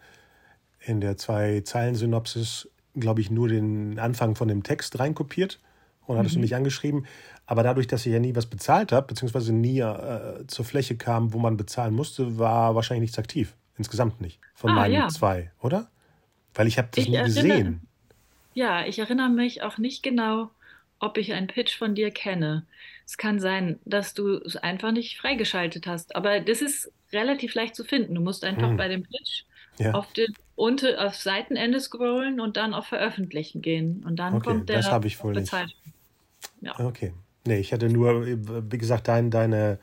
in 0.79 1.01
der 1.01 1.17
Zwei-Zeilen-Synopsis, 1.17 2.69
glaube 2.93 3.21
ich, 3.21 3.31
nur 3.31 3.47
den 3.47 3.97
Anfang 3.97 4.35
von 4.35 4.47
dem 4.47 4.61
Text 4.63 4.99
reinkopiert 4.99 5.59
und 6.07 6.17
hattest 6.17 6.35
mhm. 6.35 6.39
du 6.39 6.43
mich 6.43 6.55
angeschrieben. 6.55 7.05
Aber 7.45 7.63
dadurch, 7.63 7.87
dass 7.87 8.05
ich 8.05 8.13
ja 8.13 8.19
nie 8.19 8.35
was 8.35 8.47
bezahlt 8.47 8.91
habe, 8.91 9.07
beziehungsweise 9.07 9.53
nie 9.53 9.79
äh, 9.79 10.47
zur 10.47 10.65
Fläche 10.65 10.97
kam, 10.97 11.33
wo 11.33 11.37
man 11.37 11.57
bezahlen 11.57 11.93
musste, 11.93 12.39
war 12.39 12.75
wahrscheinlich 12.75 13.01
nichts 13.01 13.19
aktiv. 13.19 13.55
Insgesamt 13.77 14.21
nicht. 14.21 14.39
Von 14.53 14.71
ah, 14.71 14.75
meinen 14.75 14.93
ja. 14.93 15.07
zwei, 15.09 15.51
oder? 15.61 15.89
Weil 16.53 16.67
ich 16.67 16.77
habe 16.77 16.87
das 16.91 17.03
ich 17.03 17.09
nie 17.09 17.15
erinnere, 17.15 17.43
gesehen. 17.43 17.87
Ja, 18.53 18.85
ich 18.85 18.99
erinnere 18.99 19.29
mich 19.29 19.61
auch 19.61 19.77
nicht 19.77 20.01
genau, 20.01 20.49
ob 20.99 21.17
ich 21.17 21.33
einen 21.33 21.47
Pitch 21.47 21.77
von 21.77 21.93
dir 21.93 22.09
kenne. 22.09 22.65
Es 23.05 23.17
kann 23.17 23.39
sein, 23.39 23.79
dass 23.85 24.13
du 24.13 24.37
es 24.37 24.55
einfach 24.55 24.91
nicht 24.91 25.19
freigeschaltet 25.19 25.85
hast. 25.85 26.15
Aber 26.15 26.39
das 26.39 26.61
ist 26.61 26.91
relativ 27.11 27.53
leicht 27.53 27.75
zu 27.75 27.83
finden. 27.83 28.15
Du 28.15 28.21
musst 28.21 28.43
einfach 28.43 28.69
hm. 28.69 28.77
bei 28.77 28.87
dem 28.87 29.03
Pitch 29.03 29.43
ja. 29.77 29.91
auf, 29.91 30.11
den, 30.13 30.33
unter, 30.55 31.05
auf 31.05 31.15
Seitenende 31.15 31.79
scrollen 31.79 32.39
und 32.39 32.57
dann 32.57 32.73
auf 32.73 32.87
Veröffentlichen 32.87 33.61
gehen. 33.61 34.03
Und 34.05 34.17
dann 34.17 34.35
okay, 34.35 34.49
kommt 34.49 34.69
der 34.69 34.77
das 34.77 34.89
habe 34.89 35.07
ich 35.07 35.21
wohl 35.23 35.33
nicht. 35.33 35.53
Ja. 36.65 36.79
Okay. 36.79 37.13
Nee, 37.45 37.59
ich 37.59 37.71
hatte 37.73 37.89
nur, 37.89 38.25
wie 38.25 38.77
gesagt, 38.77 39.07
dein, 39.07 39.29
deine, 39.29 39.79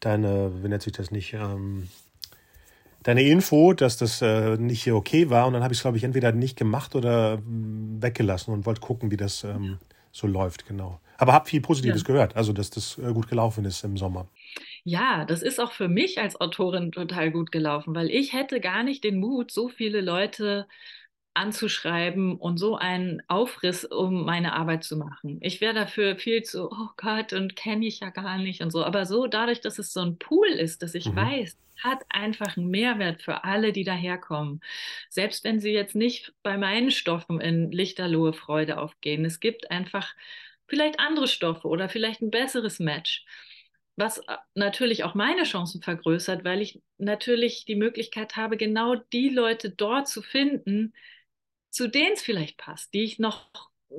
deine, 0.00 0.62
wie 0.62 0.68
nennt 0.68 0.82
sich 0.82 0.92
das 0.92 1.10
nicht, 1.10 1.34
ähm, 1.34 1.88
deine 3.02 3.22
Info, 3.22 3.72
dass 3.72 3.96
das 3.96 4.22
äh, 4.22 4.56
nicht 4.56 4.90
okay 4.92 5.28
war. 5.28 5.46
Und 5.46 5.54
dann 5.54 5.62
habe 5.64 5.72
ich 5.74 5.78
es, 5.78 5.82
glaube 5.82 5.96
ich, 5.96 6.04
entweder 6.04 6.30
nicht 6.32 6.56
gemacht 6.56 6.94
oder 6.94 7.38
mh, 7.38 8.02
weggelassen 8.02 8.54
und 8.54 8.64
wollte 8.64 8.80
gucken, 8.80 9.10
wie 9.10 9.16
das 9.16 9.42
ähm, 9.42 9.78
so 10.12 10.28
läuft, 10.28 10.66
genau. 10.66 11.00
Aber 11.16 11.32
habe 11.32 11.48
viel 11.48 11.60
Positives 11.60 12.02
ja. 12.02 12.06
gehört, 12.06 12.36
also 12.36 12.52
dass 12.52 12.70
das 12.70 12.96
äh, 12.98 13.12
gut 13.12 13.28
gelaufen 13.28 13.64
ist 13.64 13.82
im 13.82 13.96
Sommer. 13.96 14.28
Ja, 14.84 15.24
das 15.24 15.42
ist 15.42 15.58
auch 15.58 15.72
für 15.72 15.88
mich 15.88 16.20
als 16.20 16.40
Autorin 16.40 16.92
total 16.92 17.32
gut 17.32 17.50
gelaufen, 17.50 17.94
weil 17.94 18.08
ich 18.08 18.32
hätte 18.32 18.60
gar 18.60 18.84
nicht 18.84 19.02
den 19.02 19.18
Mut, 19.18 19.50
so 19.50 19.68
viele 19.68 20.00
Leute 20.00 20.66
anzuschreiben 21.38 22.36
und 22.36 22.58
so 22.58 22.76
einen 22.76 23.22
Aufriss, 23.28 23.84
um 23.84 24.24
meine 24.24 24.54
Arbeit 24.54 24.84
zu 24.84 24.96
machen. 24.96 25.38
Ich 25.40 25.60
wäre 25.60 25.72
dafür 25.72 26.16
viel 26.16 26.42
zu, 26.42 26.70
oh 26.70 26.88
Gott, 26.96 27.32
und 27.32 27.56
kenne 27.56 27.86
ich 27.86 28.00
ja 28.00 28.10
gar 28.10 28.38
nicht 28.38 28.60
und 28.60 28.70
so. 28.70 28.84
Aber 28.84 29.06
so 29.06 29.26
dadurch, 29.26 29.60
dass 29.60 29.78
es 29.78 29.92
so 29.92 30.00
ein 30.00 30.18
Pool 30.18 30.48
ist, 30.48 30.82
dass 30.82 30.94
ich 30.94 31.06
mhm. 31.06 31.16
weiß, 31.16 31.56
hat 31.82 32.02
einfach 32.08 32.56
einen 32.56 32.68
Mehrwert 32.68 33.22
für 33.22 33.44
alle, 33.44 33.72
die 33.72 33.84
daherkommen. 33.84 34.60
Selbst 35.08 35.44
wenn 35.44 35.60
sie 35.60 35.70
jetzt 35.70 35.94
nicht 35.94 36.34
bei 36.42 36.58
meinen 36.58 36.90
Stoffen 36.90 37.40
in 37.40 37.70
lichterlohe 37.70 38.32
Freude 38.32 38.78
aufgehen. 38.78 39.24
Es 39.24 39.38
gibt 39.38 39.70
einfach 39.70 40.14
vielleicht 40.66 40.98
andere 40.98 41.28
Stoffe 41.28 41.68
oder 41.68 41.88
vielleicht 41.88 42.20
ein 42.20 42.30
besseres 42.30 42.80
Match 42.80 43.24
was 43.98 44.18
äh, 44.18 44.36
natürlich 44.54 45.02
auch 45.02 45.14
meine 45.14 45.42
Chancen 45.42 45.82
vergrößert, 45.82 46.44
weil 46.44 46.62
ich 46.62 46.80
natürlich 46.98 47.64
die 47.64 47.74
Möglichkeit 47.74 48.36
habe, 48.36 48.56
genau 48.56 48.94
die 48.94 49.28
Leute 49.28 49.70
dort 49.70 50.06
zu 50.08 50.22
finden, 50.22 50.94
zu 51.70 51.88
denen 51.88 52.12
es 52.14 52.22
vielleicht 52.22 52.56
passt, 52.56 52.94
die 52.94 53.04
ich 53.04 53.18
noch 53.18 53.50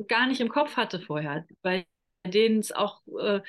gar 0.07 0.27
nicht 0.27 0.41
im 0.41 0.49
Kopf 0.49 0.77
hatte 0.77 0.99
vorher, 0.99 1.45
bei 1.61 1.85
denen 2.25 2.59
es 2.59 2.71
auch 2.71 3.01
äh, 3.19 3.41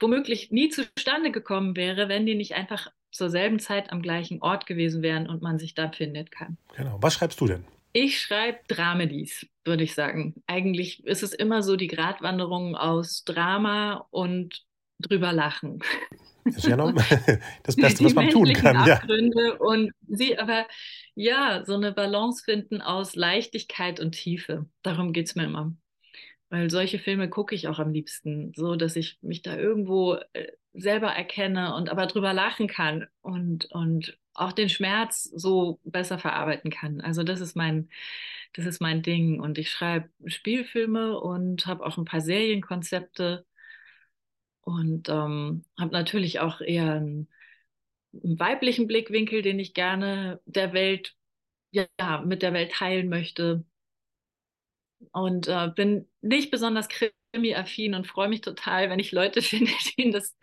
womöglich 0.00 0.50
nie 0.50 0.68
zustande 0.68 1.30
gekommen 1.30 1.76
wäre, 1.76 2.08
wenn 2.08 2.26
die 2.26 2.34
nicht 2.34 2.54
einfach 2.54 2.90
zur 3.10 3.30
selben 3.30 3.58
Zeit 3.58 3.92
am 3.92 4.02
gleichen 4.02 4.42
Ort 4.42 4.66
gewesen 4.66 5.02
wären 5.02 5.28
und 5.28 5.42
man 5.42 5.58
sich 5.58 5.74
da 5.74 5.90
findet 5.90 6.30
kann. 6.30 6.58
Genau. 6.76 6.98
Was 7.00 7.14
schreibst 7.14 7.40
du 7.40 7.46
denn? 7.46 7.64
Ich 7.92 8.20
schreibe 8.20 8.58
Dramedies, 8.68 9.46
würde 9.64 9.84
ich 9.84 9.94
sagen. 9.94 10.34
Eigentlich 10.46 11.04
ist 11.06 11.22
es 11.22 11.32
immer 11.32 11.62
so 11.62 11.76
die 11.76 11.86
Gratwanderung 11.86 12.76
aus 12.76 13.24
Drama 13.24 14.06
und 14.10 14.66
drüber 14.98 15.32
lachen. 15.32 15.80
Das 16.46 16.56
ist 16.58 16.66
ja 16.66 16.76
noch 16.76 16.92
das 17.64 17.76
Beste, 17.76 18.04
was 18.04 18.14
man 18.14 18.30
tun 18.30 18.52
kann. 18.52 18.76
Abgründe 18.76 19.48
ja. 19.48 19.54
Und 19.54 19.92
sie 20.08 20.38
aber, 20.38 20.66
ja, 21.14 21.64
so 21.66 21.74
eine 21.74 21.92
Balance 21.92 22.44
finden 22.44 22.80
aus 22.80 23.16
Leichtigkeit 23.16 24.00
und 24.00 24.12
Tiefe. 24.12 24.66
Darum 24.82 25.12
geht 25.12 25.26
es 25.26 25.34
mir 25.34 25.44
immer. 25.44 25.74
Weil 26.48 26.70
solche 26.70 27.00
Filme 27.00 27.28
gucke 27.28 27.54
ich 27.54 27.66
auch 27.66 27.80
am 27.80 27.92
liebsten, 27.92 28.52
so 28.54 28.76
dass 28.76 28.94
ich 28.94 29.18
mich 29.20 29.42
da 29.42 29.56
irgendwo 29.56 30.14
äh, 30.32 30.52
selber 30.72 31.08
erkenne 31.08 31.74
und 31.74 31.88
aber 31.88 32.06
drüber 32.06 32.32
lachen 32.32 32.68
kann 32.68 33.06
und, 33.20 33.66
und 33.72 34.16
auch 34.34 34.52
den 34.52 34.68
Schmerz 34.68 35.24
so 35.24 35.80
besser 35.82 36.18
verarbeiten 36.18 36.70
kann. 36.70 37.00
Also 37.00 37.24
das 37.24 37.40
ist 37.40 37.56
mein, 37.56 37.88
das 38.52 38.66
ist 38.66 38.80
mein 38.80 39.02
Ding. 39.02 39.40
Und 39.40 39.58
ich 39.58 39.70
schreibe 39.70 40.08
Spielfilme 40.26 41.18
und 41.18 41.66
habe 41.66 41.84
auch 41.84 41.98
ein 41.98 42.04
paar 42.04 42.20
Serienkonzepte 42.20 43.44
und 44.66 45.08
ähm, 45.08 45.62
habe 45.78 45.92
natürlich 45.92 46.40
auch 46.40 46.60
eher 46.60 46.94
einen, 46.94 47.28
einen, 48.12 48.38
weiblichen 48.38 48.88
Blickwinkel, 48.88 49.40
den 49.40 49.60
ich 49.60 49.74
gerne 49.74 50.40
der 50.44 50.72
Welt, 50.72 51.14
ja, 51.70 51.86
mit 52.24 52.42
der 52.42 52.52
Welt 52.52 52.72
teilen 52.72 53.08
möchte. 53.08 53.64
Und 55.12 55.46
äh, 55.46 55.68
bin 55.68 56.08
nicht 56.20 56.50
besonders 56.50 56.88
krimi-affin 56.88 57.94
und 57.94 58.08
freue 58.08 58.28
mich 58.28 58.40
total, 58.40 58.90
wenn 58.90 58.98
ich 58.98 59.12
Leute 59.12 59.40
finde, 59.42 59.70
die, 59.96 60.10
das, 60.10 60.36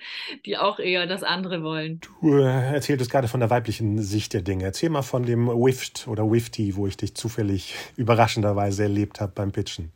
die 0.46 0.58
auch 0.58 0.80
eher 0.80 1.06
das 1.06 1.24
andere 1.24 1.62
wollen. 1.62 2.00
Du 2.22 2.38
äh, 2.38 2.74
erzähltest 2.76 3.12
gerade 3.12 3.28
von 3.28 3.42
der 3.42 3.50
weiblichen 3.50 4.02
Sicht 4.02 4.32
der 4.32 4.42
Dinge. 4.42 4.64
Erzähl 4.64 4.90
mal 4.90 5.02
von 5.02 5.26
dem 5.26 5.48
Wift 5.48 6.08
oder 6.08 6.32
Wifty, 6.32 6.78
wo 6.78 6.88
ich 6.88 6.96
dich 6.96 7.14
zufällig 7.14 7.76
überraschenderweise 7.98 8.84
erlebt 8.84 9.20
habe 9.20 9.34
beim 9.36 9.52
Pitchen. 9.52 9.92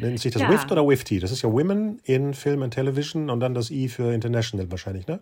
Nennt 0.00 0.20
sich 0.20 0.32
das 0.32 0.42
ja. 0.42 0.50
WIFT 0.50 0.72
oder 0.72 0.86
WIFT? 0.86 1.22
Das 1.22 1.30
ist 1.30 1.42
ja 1.42 1.50
Women 1.50 2.00
in 2.04 2.34
Film 2.34 2.62
and 2.62 2.74
Television 2.74 3.30
und 3.30 3.40
dann 3.40 3.54
das 3.54 3.70
I 3.70 3.88
für 3.88 4.12
International 4.12 4.70
wahrscheinlich, 4.70 5.06
ne? 5.06 5.20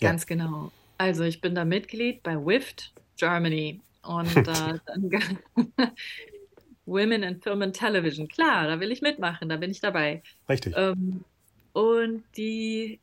Ja. 0.00 0.10
Ganz 0.10 0.26
genau. 0.26 0.70
Also 0.98 1.24
ich 1.24 1.40
bin 1.40 1.54
da 1.54 1.64
Mitglied 1.64 2.22
bei 2.22 2.36
WIFT 2.36 2.92
Germany 3.16 3.80
und 4.02 4.36
äh, 4.36 4.42
dann 4.86 5.38
Women 6.86 7.22
in 7.22 7.40
Film 7.40 7.62
and 7.62 7.76
Television. 7.76 8.28
Klar, 8.28 8.66
da 8.66 8.80
will 8.80 8.92
ich 8.92 9.02
mitmachen, 9.02 9.48
da 9.48 9.56
bin 9.56 9.70
ich 9.70 9.80
dabei. 9.80 10.22
Richtig. 10.48 10.74
Ähm, 10.76 11.24
und 11.72 12.24
die 12.36 13.00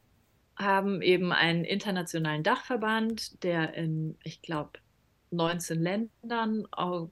haben 0.55 1.01
eben 1.01 1.31
einen 1.31 1.65
internationalen 1.65 2.43
Dachverband, 2.43 3.43
der 3.43 3.73
in, 3.73 4.15
ich 4.23 4.41
glaube, 4.41 4.71
19 5.31 5.81
Ländern 5.81 6.67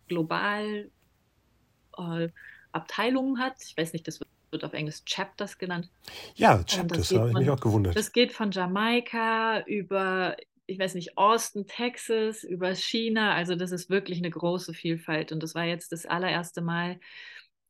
global 0.08 0.90
äh, 1.98 2.30
Abteilungen 2.72 3.40
hat. 3.40 3.56
Ich 3.68 3.78
weiß 3.78 3.94
nicht, 3.94 4.08
das 4.08 4.20
wird 4.52 4.64
auf 4.64 4.74
Englisch 4.74 5.04
Chapters 5.06 5.58
genannt. 5.58 5.90
Ja, 6.36 6.64
Chapters, 6.64 7.10
da 7.10 7.20
habe 7.20 7.30
ich 7.30 7.36
mich 7.36 7.50
auch 7.50 7.60
gewundert. 7.60 7.96
Das 7.96 8.12
geht 8.12 8.32
von 8.32 8.52
Jamaika 8.52 9.62
über, 9.66 10.36
ich 10.66 10.80
weiß 10.80 10.96
nicht, 10.96 11.18
Austin, 11.18 11.68
Texas, 11.68 12.44
über 12.44 12.74
China. 12.76 13.34
Also 13.34 13.56
das 13.56 13.72
ist 13.72 13.90
wirklich 13.90 14.20
eine 14.20 14.30
große 14.30 14.74
Vielfalt. 14.74 15.32
Und 15.32 15.44
das 15.44 15.56
war 15.56 15.66
jetzt 15.66 15.92
das 15.92 16.06
allererste 16.06 16.62
Mal, 16.62 17.00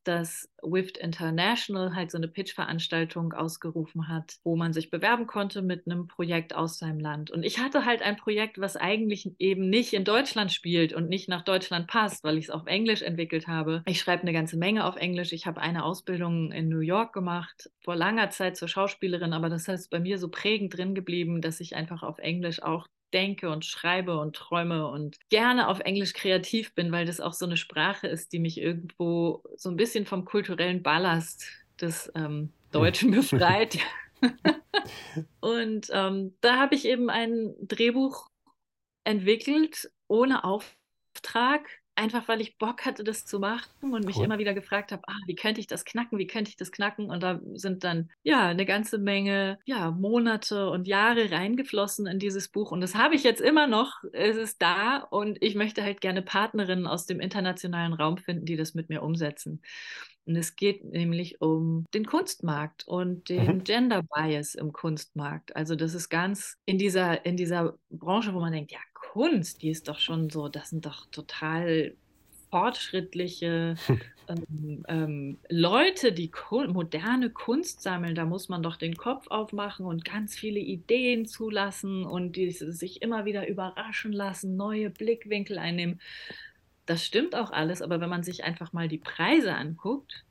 dass 0.04 0.48
WIFT 0.62 0.98
International 0.98 1.94
halt 1.94 2.10
so 2.10 2.18
eine 2.18 2.28
Pitch-Veranstaltung 2.28 3.32
ausgerufen 3.32 4.08
hat, 4.08 4.36
wo 4.44 4.56
man 4.56 4.72
sich 4.72 4.90
bewerben 4.90 5.26
konnte 5.26 5.62
mit 5.62 5.86
einem 5.86 6.06
Projekt 6.06 6.54
aus 6.54 6.78
seinem 6.78 7.00
Land. 7.00 7.30
Und 7.30 7.42
ich 7.42 7.58
hatte 7.58 7.84
halt 7.84 8.02
ein 8.02 8.16
Projekt, 8.16 8.60
was 8.60 8.76
eigentlich 8.76 9.30
eben 9.38 9.68
nicht 9.68 9.92
in 9.92 10.04
Deutschland 10.04 10.52
spielt 10.52 10.92
und 10.92 11.08
nicht 11.08 11.28
nach 11.28 11.42
Deutschland 11.42 11.86
passt, 11.86 12.24
weil 12.24 12.38
ich 12.38 12.46
es 12.46 12.50
auf 12.50 12.66
Englisch 12.66 13.02
entwickelt 13.02 13.46
habe. 13.46 13.82
Ich 13.86 14.00
schreibe 14.00 14.22
eine 14.22 14.32
ganze 14.32 14.56
Menge 14.56 14.84
auf 14.84 14.96
Englisch. 14.96 15.32
Ich 15.32 15.46
habe 15.46 15.60
eine 15.60 15.84
Ausbildung 15.84 16.52
in 16.52 16.68
New 16.68 16.80
York 16.80 17.12
gemacht, 17.12 17.70
vor 17.80 17.96
langer 17.96 18.30
Zeit 18.30 18.56
zur 18.56 18.68
Schauspielerin, 18.68 19.32
aber 19.32 19.48
das 19.48 19.68
heißt 19.68 19.90
bei 19.90 20.00
mir 20.00 20.18
so 20.18 20.28
prägend 20.28 20.76
drin 20.76 20.94
geblieben, 20.94 21.40
dass 21.40 21.60
ich 21.60 21.76
einfach 21.76 22.02
auf 22.02 22.18
Englisch 22.18 22.62
auch 22.62 22.86
denke 23.12 23.50
und 23.50 23.64
schreibe 23.64 24.18
und 24.18 24.36
träume 24.36 24.86
und 24.86 25.18
gerne 25.30 25.68
auf 25.68 25.80
Englisch 25.80 26.12
kreativ 26.12 26.74
bin, 26.74 26.92
weil 26.92 27.06
das 27.06 27.20
auch 27.20 27.32
so 27.32 27.46
eine 27.46 27.56
Sprache 27.56 28.06
ist, 28.06 28.32
die 28.32 28.38
mich 28.38 28.60
irgendwo 28.60 29.42
so 29.56 29.68
ein 29.68 29.76
bisschen 29.76 30.06
vom 30.06 30.24
kulturellen 30.24 30.82
Ballast 30.82 31.46
des 31.80 32.10
ähm, 32.14 32.52
Deutschen 32.72 33.10
befreit. 33.12 33.78
und 35.40 35.88
ähm, 35.92 36.34
da 36.40 36.58
habe 36.58 36.74
ich 36.74 36.86
eben 36.86 37.10
ein 37.10 37.54
Drehbuch 37.62 38.28
entwickelt 39.04 39.90
ohne 40.08 40.44
Auftrag 40.44 41.79
einfach 42.00 42.28
weil 42.28 42.40
ich 42.40 42.56
Bock 42.58 42.84
hatte, 42.86 43.04
das 43.04 43.24
zu 43.24 43.38
machen 43.38 43.92
und 43.92 44.04
mich 44.04 44.16
cool. 44.16 44.24
immer 44.24 44.38
wieder 44.38 44.54
gefragt 44.54 44.90
habe, 44.90 45.02
ah, 45.06 45.18
wie 45.26 45.34
könnte 45.34 45.60
ich 45.60 45.66
das 45.66 45.84
knacken, 45.84 46.18
wie 46.18 46.26
könnte 46.26 46.48
ich 46.48 46.56
das 46.56 46.72
knacken? 46.72 47.10
Und 47.10 47.22
da 47.22 47.40
sind 47.54 47.84
dann 47.84 48.10
ja 48.22 48.48
eine 48.48 48.64
ganze 48.64 48.98
Menge 48.98 49.58
ja, 49.64 49.90
Monate 49.90 50.70
und 50.70 50.88
Jahre 50.88 51.30
reingeflossen 51.30 52.06
in 52.06 52.18
dieses 52.18 52.48
Buch. 52.48 52.72
Und 52.72 52.80
das 52.80 52.94
habe 52.94 53.14
ich 53.14 53.22
jetzt 53.22 53.40
immer 53.40 53.66
noch. 53.66 54.02
Es 54.12 54.36
ist 54.36 54.62
da 54.62 54.98
und 54.98 55.38
ich 55.42 55.54
möchte 55.54 55.82
halt 55.82 56.00
gerne 56.00 56.22
Partnerinnen 56.22 56.86
aus 56.86 57.06
dem 57.06 57.20
internationalen 57.20 57.92
Raum 57.92 58.16
finden, 58.16 58.46
die 58.46 58.56
das 58.56 58.74
mit 58.74 58.88
mir 58.88 59.02
umsetzen. 59.02 59.60
Und 60.26 60.36
es 60.36 60.54
geht 60.54 60.84
nämlich 60.84 61.40
um 61.40 61.86
den 61.92 62.06
Kunstmarkt 62.06 62.86
und 62.86 63.28
den 63.28 63.56
mhm. 63.56 63.64
Gender 63.64 64.02
Bias 64.02 64.54
im 64.54 64.72
Kunstmarkt. 64.72 65.56
Also 65.56 65.74
das 65.74 65.94
ist 65.94 66.08
ganz 66.08 66.56
in 66.66 66.78
dieser, 66.78 67.24
in 67.26 67.36
dieser 67.36 67.78
Branche, 67.90 68.32
wo 68.34 68.40
man 68.40 68.52
denkt, 68.52 68.70
ja, 68.70 68.78
Kunst, 69.12 69.62
die 69.62 69.70
ist 69.70 69.88
doch 69.88 69.98
schon 69.98 70.30
so, 70.30 70.48
das 70.48 70.70
sind 70.70 70.86
doch 70.86 71.04
total 71.06 71.94
fortschrittliche 72.48 73.74
ähm, 74.28 74.84
ähm, 74.86 75.38
Leute, 75.48 76.12
die 76.12 76.30
Kun 76.30 76.72
moderne 76.72 77.28
Kunst 77.30 77.82
sammeln, 77.82 78.14
da 78.14 78.24
muss 78.24 78.48
man 78.48 78.62
doch 78.62 78.76
den 78.76 78.96
Kopf 78.96 79.26
aufmachen 79.26 79.84
und 79.84 80.04
ganz 80.04 80.36
viele 80.36 80.60
Ideen 80.60 81.26
zulassen 81.26 82.04
und 82.06 82.36
die 82.36 82.52
sich 82.52 83.02
immer 83.02 83.24
wieder 83.24 83.48
überraschen 83.48 84.12
lassen, 84.12 84.56
neue 84.56 84.90
Blickwinkel 84.90 85.58
einnehmen. 85.58 86.00
Das 86.86 87.04
stimmt 87.04 87.34
auch 87.34 87.50
alles, 87.50 87.82
aber 87.82 88.00
wenn 88.00 88.10
man 88.10 88.22
sich 88.22 88.44
einfach 88.44 88.72
mal 88.72 88.86
die 88.86 88.98
Preise 88.98 89.56
anguckt, 89.56 90.24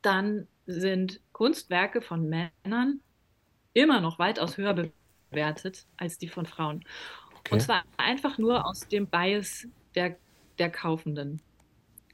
dann 0.00 0.48
sind 0.64 1.20
Kunstwerke 1.32 2.00
von 2.00 2.30
Männern 2.30 3.00
immer 3.74 4.00
noch 4.00 4.18
weitaus 4.18 4.56
höher 4.56 4.88
bewertet 5.30 5.84
als 5.98 6.16
die 6.16 6.28
von 6.28 6.46
Frauen. 6.46 6.82
Okay. 7.46 7.54
Und 7.54 7.60
zwar 7.60 7.84
einfach 7.96 8.38
nur 8.38 8.66
aus 8.66 8.88
dem 8.88 9.06
Bias 9.06 9.66
der, 9.94 10.16
der 10.58 10.70
Kaufenden. 10.70 11.40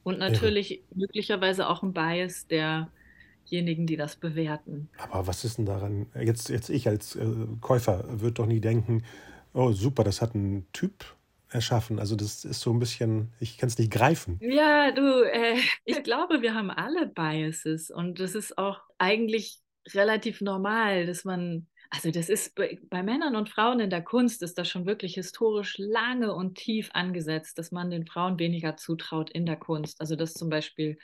Und 0.04 0.18
natürlich 0.18 0.70
ja. 0.70 0.78
möglicherweise 0.94 1.68
auch 1.68 1.82
ein 1.82 1.92
Bias 1.92 2.46
derjenigen, 2.48 3.86
die 3.86 3.96
das 3.96 4.16
bewerten. 4.16 4.88
Aber 5.10 5.26
was 5.26 5.44
ist 5.44 5.58
denn 5.58 5.66
daran? 5.66 6.06
Jetzt, 6.14 6.48
jetzt 6.48 6.70
ich 6.70 6.88
als 6.88 7.16
äh, 7.16 7.26
Käufer 7.60 8.04
würde 8.20 8.34
doch 8.34 8.46
nie 8.46 8.60
denken, 8.60 9.04
oh 9.52 9.72
super, 9.72 10.04
das 10.04 10.20
hat 10.20 10.34
ein 10.34 10.66
Typ 10.72 11.04
erschaffen. 11.48 11.98
Also 11.98 12.16
das 12.16 12.44
ist 12.44 12.60
so 12.60 12.72
ein 12.72 12.78
bisschen, 12.78 13.32
ich 13.38 13.58
kann 13.58 13.68
es 13.68 13.78
nicht 13.78 13.92
greifen. 13.92 14.38
Ja, 14.40 14.90
du, 14.90 15.22
äh, 15.22 15.56
ich 15.84 16.02
glaube, 16.02 16.42
wir 16.42 16.54
haben 16.54 16.70
alle 16.70 17.06
Biases 17.06 17.90
und 17.90 18.20
das 18.20 18.34
ist 18.34 18.58
auch 18.58 18.80
eigentlich 18.98 19.60
relativ 19.94 20.40
normal, 20.40 21.06
dass 21.06 21.24
man, 21.24 21.66
also 21.94 22.10
das 22.10 22.30
ist 22.30 22.54
bei, 22.54 22.78
bei 22.88 23.02
Männern 23.02 23.36
und 23.36 23.50
Frauen 23.50 23.78
in 23.78 23.90
der 23.90 24.02
Kunst 24.02 24.42
ist 24.42 24.56
das 24.56 24.66
schon 24.66 24.86
wirklich 24.86 25.14
historisch 25.14 25.76
lange 25.76 26.34
und 26.34 26.54
tief 26.54 26.88
angesetzt, 26.94 27.58
dass 27.58 27.70
man 27.70 27.90
den 27.90 28.06
Frauen 28.06 28.38
weniger 28.38 28.78
zutraut 28.78 29.28
in 29.28 29.44
der 29.44 29.56
Kunst. 29.56 30.00
Also 30.00 30.16
dass 30.16 30.32
zum 30.32 30.48
Beispiel 30.48 30.98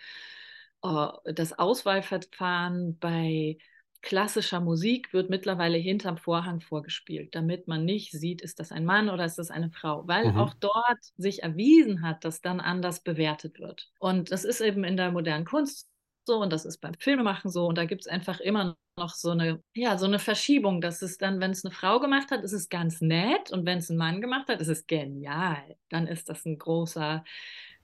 uh, 0.82 1.10
das 1.26 1.58
Auswahlverfahren 1.58 2.98
bei 2.98 3.58
klassischer 4.00 4.60
Musik 4.60 5.12
wird 5.12 5.28
mittlerweile 5.28 5.76
hinterm 5.76 6.16
Vorhang 6.16 6.62
vorgespielt, 6.62 7.34
damit 7.34 7.68
man 7.68 7.84
nicht 7.84 8.12
sieht, 8.12 8.40
ist 8.40 8.58
das 8.58 8.72
ein 8.72 8.86
Mann 8.86 9.10
oder 9.10 9.26
ist 9.26 9.36
das 9.36 9.50
eine 9.50 9.70
Frau, 9.70 10.08
weil 10.08 10.32
mhm. 10.32 10.38
auch 10.38 10.54
dort 10.54 11.02
sich 11.18 11.42
erwiesen 11.42 12.00
hat, 12.00 12.24
dass 12.24 12.40
dann 12.40 12.60
anders 12.60 13.00
bewertet 13.00 13.60
wird. 13.60 13.90
Und 13.98 14.32
das 14.32 14.44
ist 14.44 14.62
eben 14.62 14.84
in 14.84 14.96
der 14.96 15.10
modernen 15.12 15.44
Kunst 15.44 15.90
so 16.28 16.36
und 16.40 16.52
das 16.52 16.64
ist 16.64 16.78
beim 16.78 16.94
Filmemachen 16.94 17.50
so. 17.50 17.66
Und 17.66 17.76
da 17.76 17.84
gibt 17.84 18.02
es 18.02 18.06
einfach 18.06 18.38
immer 18.38 18.76
noch 18.96 19.14
so 19.14 19.30
eine, 19.30 19.60
ja, 19.74 19.98
so 19.98 20.06
eine 20.06 20.20
Verschiebung, 20.20 20.80
dass 20.80 21.02
es 21.02 21.18
dann, 21.18 21.40
wenn 21.40 21.50
es 21.50 21.64
eine 21.64 21.74
Frau 21.74 21.98
gemacht 21.98 22.30
hat, 22.30 22.44
ist 22.44 22.52
es 22.52 22.68
ganz 22.68 23.00
nett. 23.00 23.50
Und 23.50 23.66
wenn 23.66 23.78
es 23.78 23.90
ein 23.90 23.96
Mann 23.96 24.20
gemacht 24.20 24.48
hat, 24.48 24.60
ist 24.60 24.68
es 24.68 24.86
genial. 24.86 25.76
Dann 25.88 26.06
ist 26.06 26.28
das 26.28 26.44
ein 26.46 26.58
großer 26.58 27.24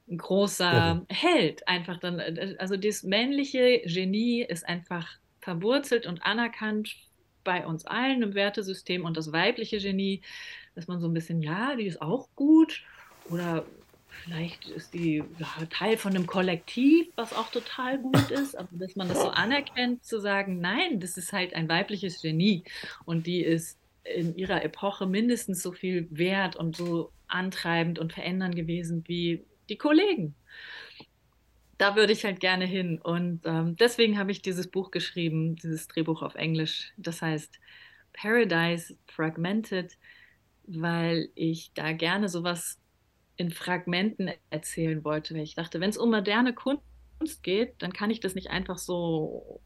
ein 0.06 0.18
großer 0.18 0.72
ja. 0.72 1.02
Held 1.08 1.66
einfach. 1.66 1.98
Dann 1.98 2.18
äh, 2.18 2.54
also 2.58 2.76
das 2.76 3.02
männliche 3.02 3.80
Genie 3.86 4.42
ist 4.42 4.68
einfach 4.68 5.08
verwurzelt 5.40 6.06
und 6.06 6.22
anerkannt 6.24 6.94
bei 7.42 7.66
uns 7.66 7.86
allen 7.86 8.22
im 8.22 8.34
Wertesystem. 8.34 9.04
Und 9.04 9.16
das 9.16 9.32
weibliche 9.32 9.78
Genie, 9.78 10.22
dass 10.74 10.86
man 10.86 11.00
so 11.00 11.08
ein 11.08 11.14
bisschen, 11.14 11.42
ja, 11.42 11.74
die 11.76 11.86
ist 11.86 12.02
auch 12.02 12.28
gut. 12.34 12.84
Oder 13.30 13.64
vielleicht 14.22 14.68
ist 14.68 14.94
die 14.94 15.22
ja, 15.38 15.66
Teil 15.70 15.96
von 15.96 16.14
einem 16.14 16.26
Kollektiv, 16.26 17.08
was 17.16 17.32
auch 17.32 17.50
total 17.50 17.98
gut 17.98 18.30
ist, 18.30 18.56
aber 18.56 18.68
dass 18.72 18.96
man 18.96 19.08
das 19.08 19.20
so 19.20 19.28
anerkennt, 19.28 20.04
zu 20.04 20.20
sagen, 20.20 20.60
nein, 20.60 21.00
das 21.00 21.16
ist 21.16 21.32
halt 21.32 21.54
ein 21.54 21.68
weibliches 21.68 22.22
Genie 22.22 22.64
und 23.04 23.26
die 23.26 23.42
ist 23.42 23.78
in 24.04 24.36
ihrer 24.36 24.62
Epoche 24.62 25.06
mindestens 25.06 25.62
so 25.62 25.72
viel 25.72 26.06
wert 26.10 26.56
und 26.56 26.76
so 26.76 27.10
antreibend 27.26 27.98
und 27.98 28.12
verändernd 28.12 28.54
gewesen 28.54 29.04
wie 29.06 29.44
die 29.68 29.76
Kollegen 29.76 30.34
da 31.78 31.96
würde 31.96 32.12
ich 32.12 32.24
halt 32.24 32.40
gerne 32.40 32.64
hin. 32.64 32.98
Und 32.98 33.40
ähm, 33.44 33.76
deswegen 33.76 34.18
habe 34.18 34.30
ich 34.32 34.42
dieses 34.42 34.68
Buch 34.68 34.90
geschrieben, 34.90 35.56
dieses 35.56 35.88
Drehbuch 35.88 36.22
auf 36.22 36.34
Englisch. 36.34 36.92
Das 36.96 37.22
heißt 37.22 37.58
Paradise 38.12 38.96
Fragmented, 39.06 39.96
weil 40.66 41.28
ich 41.34 41.72
da 41.74 41.92
gerne 41.92 42.28
sowas 42.28 42.78
in 43.36 43.50
Fragmenten 43.50 44.30
erzählen 44.50 45.04
wollte. 45.04 45.36
Ich 45.38 45.54
dachte, 45.54 45.80
wenn 45.80 45.90
es 45.90 45.96
um 45.96 46.10
moderne 46.10 46.54
Kunst 46.54 47.42
geht, 47.42 47.74
dann 47.78 47.92
kann 47.92 48.10
ich 48.10 48.20
das 48.20 48.34
nicht 48.34 48.50
einfach 48.50 48.78
so 48.78 49.60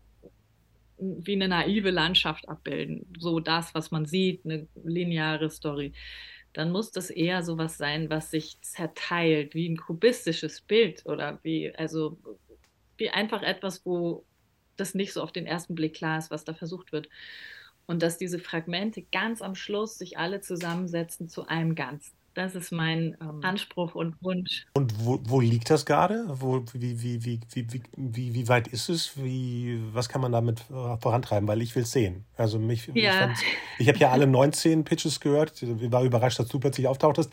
wie 0.98 1.34
eine 1.34 1.48
naive 1.48 1.90
Landschaft 1.90 2.48
abbilden. 2.48 3.06
So 3.18 3.40
das, 3.40 3.74
was 3.74 3.90
man 3.90 4.06
sieht, 4.06 4.44
eine 4.44 4.66
lineare 4.84 5.50
Story. 5.50 5.92
Dann 6.52 6.72
muss 6.72 6.90
das 6.90 7.10
eher 7.10 7.42
sowas 7.42 7.78
sein, 7.78 8.10
was 8.10 8.30
sich 8.30 8.60
zerteilt, 8.62 9.54
wie 9.54 9.68
ein 9.68 9.76
kubistisches 9.76 10.60
Bild 10.60 11.04
oder 11.06 11.38
wie, 11.42 11.72
also 11.74 12.18
wie 12.96 13.10
einfach 13.10 13.42
etwas, 13.42 13.84
wo 13.86 14.24
das 14.76 14.94
nicht 14.94 15.12
so 15.12 15.22
auf 15.22 15.32
den 15.32 15.46
ersten 15.46 15.74
Blick 15.74 15.94
klar 15.94 16.18
ist, 16.18 16.30
was 16.30 16.44
da 16.44 16.54
versucht 16.54 16.92
wird. 16.92 17.08
Und 17.86 18.02
dass 18.02 18.18
diese 18.18 18.38
Fragmente 18.38 19.02
ganz 19.02 19.40
am 19.40 19.54
Schluss 19.54 19.98
sich 19.98 20.18
alle 20.18 20.40
zusammensetzen 20.40 21.28
zu 21.28 21.46
einem 21.46 21.74
Ganzen. 21.74 22.17
Das 22.38 22.54
ist 22.54 22.70
mein 22.70 23.16
ähm, 23.20 23.40
Anspruch 23.42 23.96
und 23.96 24.14
Wunsch. 24.22 24.64
Und 24.74 25.04
wo, 25.04 25.18
wo 25.24 25.40
liegt 25.40 25.70
das 25.70 25.84
gerade? 25.84 26.24
Wo, 26.28 26.62
wie, 26.72 27.02
wie, 27.02 27.24
wie, 27.24 27.40
wie, 27.50 27.82
wie, 27.96 28.32
wie 28.32 28.46
weit 28.46 28.68
ist 28.68 28.88
es? 28.88 29.20
Wie, 29.20 29.82
was 29.92 30.08
kann 30.08 30.20
man 30.20 30.30
damit 30.30 30.60
vorantreiben? 31.00 31.48
Weil 31.48 31.60
ich 31.62 31.74
will 31.74 31.82
es 31.82 31.90
sehen. 31.90 32.26
Also 32.36 32.60
mich, 32.60 32.92
ja. 32.94 33.32
ich, 33.32 33.40
ich 33.80 33.88
habe 33.88 33.98
ja 33.98 34.12
alle 34.12 34.28
19 34.28 34.84
Pitches 34.84 35.18
gehört. 35.18 35.60
Ich 35.60 35.90
war 35.90 36.04
überrascht, 36.04 36.38
dass 36.38 36.46
du 36.46 36.60
plötzlich 36.60 36.86
auftauchtest. 36.86 37.32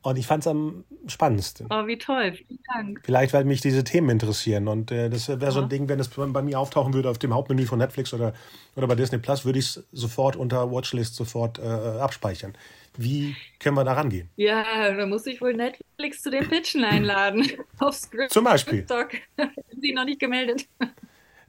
Und 0.00 0.16
ich 0.16 0.26
fand 0.26 0.44
es 0.44 0.46
am 0.46 0.84
spannendsten. 1.08 1.66
Oh, 1.68 1.86
wie 1.86 1.98
toll. 1.98 2.32
Vielen 2.32 2.60
Dank. 2.74 3.00
Vielleicht, 3.04 3.34
weil 3.34 3.44
mich 3.44 3.60
diese 3.60 3.84
Themen 3.84 4.08
interessieren. 4.08 4.66
Und 4.66 4.90
äh, 4.90 5.10
das 5.10 5.28
wäre 5.28 5.52
so 5.52 5.60
ein 5.60 5.68
Ding, 5.68 5.90
wenn 5.90 6.00
es 6.00 6.08
bei 6.08 6.40
mir 6.40 6.58
auftauchen 6.58 6.94
würde 6.94 7.10
auf 7.10 7.18
dem 7.18 7.34
Hauptmenü 7.34 7.66
von 7.66 7.78
Netflix 7.78 8.14
oder, 8.14 8.32
oder 8.76 8.86
bei 8.86 8.94
Disney 8.94 9.18
Plus, 9.18 9.44
würde 9.44 9.58
ich 9.58 9.66
es 9.66 9.84
sofort 9.92 10.36
unter 10.36 10.70
Watchlist 10.72 11.16
sofort 11.16 11.58
äh, 11.58 11.64
abspeichern. 11.64 12.54
Wie 12.96 13.36
können 13.60 13.76
wir 13.76 13.84
da 13.84 13.92
rangehen? 13.92 14.28
Ja, 14.36 14.92
da 14.92 15.06
muss 15.06 15.26
ich 15.26 15.40
wohl 15.40 15.54
Netflix 15.54 16.22
zu 16.22 16.30
den 16.30 16.48
Pitchen 16.48 16.84
einladen. 16.84 17.46
auf 17.78 17.94
Script. 17.94 18.32
Zum 18.32 18.44
Beispiel. 18.44 18.86
Sind 18.88 19.52
Sie 19.80 19.92
noch 19.92 20.04
nicht 20.04 20.20
gemeldet? 20.20 20.68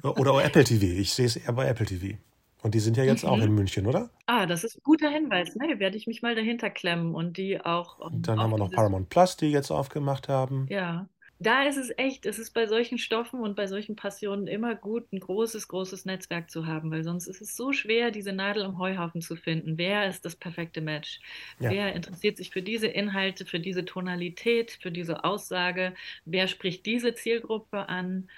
oder 0.03 0.43
Apple 0.43 0.63
TV. 0.63 0.85
Ich 0.99 1.13
sehe 1.13 1.25
es 1.25 1.35
eher 1.35 1.53
bei 1.53 1.67
Apple 1.67 1.85
TV. 1.85 2.17
Und 2.61 2.75
die 2.75 2.79
sind 2.79 2.97
ja 2.97 3.03
jetzt 3.03 3.23
mhm. 3.23 3.29
auch 3.29 3.39
in 3.39 3.53
München, 3.53 3.87
oder? 3.87 4.09
Ah, 4.25 4.45
das 4.45 4.63
ist 4.63 4.77
ein 4.77 4.81
guter 4.83 5.09
Hinweis. 5.09 5.55
Ne? 5.55 5.79
Werde 5.79 5.95
ich 5.97 6.07
mich 6.07 6.21
mal 6.21 6.35
dahinter 6.35 6.69
klemmen 6.69 7.15
und 7.15 7.37
die 7.37 7.59
auch. 7.59 7.99
Und 7.99 8.27
dann 8.27 8.39
haben 8.39 8.51
wir 8.51 8.57
noch 8.57 8.71
Paramount 8.71 9.09
Plus, 9.09 9.37
die 9.37 9.47
jetzt 9.47 9.71
aufgemacht 9.71 10.27
haben. 10.27 10.67
Ja. 10.69 11.07
Da 11.41 11.63
ist 11.63 11.77
es 11.77 11.89
echt, 11.97 12.25
es 12.25 12.37
ist 12.37 12.51
bei 12.51 12.67
solchen 12.67 12.97
Stoffen 12.97 13.39
und 13.39 13.55
bei 13.55 13.65
solchen 13.65 13.95
Passionen 13.95 14.45
immer 14.47 14.75
gut, 14.75 15.11
ein 15.13 15.21
großes, 15.21 15.69
großes 15.69 16.03
Netzwerk 16.03 16.51
zu 16.51 16.67
haben, 16.67 16.91
weil 16.91 17.03
sonst 17.05 17.27
ist 17.27 17.41
es 17.41 17.55
so 17.55 17.71
schwer, 17.71 18.11
diese 18.11 18.33
Nadel 18.33 18.65
im 18.65 18.77
Heuhaufen 18.77 19.21
zu 19.21 19.37
finden. 19.37 19.77
Wer 19.77 20.09
ist 20.09 20.25
das 20.25 20.35
perfekte 20.35 20.81
Match? 20.81 21.21
Ja. 21.59 21.71
Wer 21.71 21.95
interessiert 21.95 22.35
sich 22.35 22.49
für 22.49 22.61
diese 22.61 22.87
Inhalte, 22.87 23.45
für 23.45 23.61
diese 23.61 23.85
Tonalität, 23.85 24.71
für 24.81 24.91
diese 24.91 25.23
Aussage? 25.23 25.93
Wer 26.25 26.49
spricht 26.49 26.85
diese 26.85 27.13
Zielgruppe 27.13 27.87
an? 27.87 28.29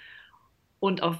Und 0.78 1.02
auf 1.02 1.18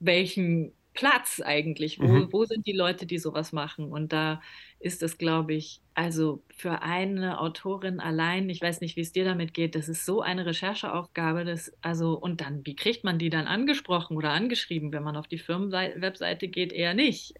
welchen 0.00 0.72
Platz 0.94 1.40
eigentlich? 1.40 2.00
Wo, 2.00 2.06
mhm. 2.06 2.32
wo 2.32 2.44
sind 2.44 2.66
die 2.66 2.72
Leute, 2.72 3.06
die 3.06 3.18
sowas 3.18 3.52
machen? 3.52 3.92
Und 3.92 4.12
da 4.12 4.40
ist 4.84 5.02
es, 5.02 5.16
glaube 5.16 5.54
ich, 5.54 5.80
also 5.94 6.44
für 6.54 6.82
eine 6.82 7.40
Autorin 7.40 8.00
allein, 8.00 8.50
ich 8.50 8.60
weiß 8.60 8.80
nicht, 8.82 8.96
wie 8.96 9.00
es 9.00 9.12
dir 9.12 9.24
damit 9.24 9.54
geht, 9.54 9.74
das 9.74 9.88
ist 9.88 10.04
so 10.04 10.20
eine 10.20 10.44
Rechercheaufgabe, 10.44 11.44
das, 11.44 11.72
also, 11.80 12.18
und 12.18 12.42
dann, 12.42 12.66
wie 12.66 12.76
kriegt 12.76 13.02
man 13.02 13.18
die 13.18 13.30
dann 13.30 13.46
angesprochen 13.46 14.16
oder 14.16 14.30
angeschrieben, 14.30 14.92
wenn 14.92 15.02
man 15.02 15.16
auf 15.16 15.26
die 15.26 15.38
Firmenwebseite 15.38 16.48
geht, 16.48 16.72
eher 16.72 16.94
nicht. 16.94 17.34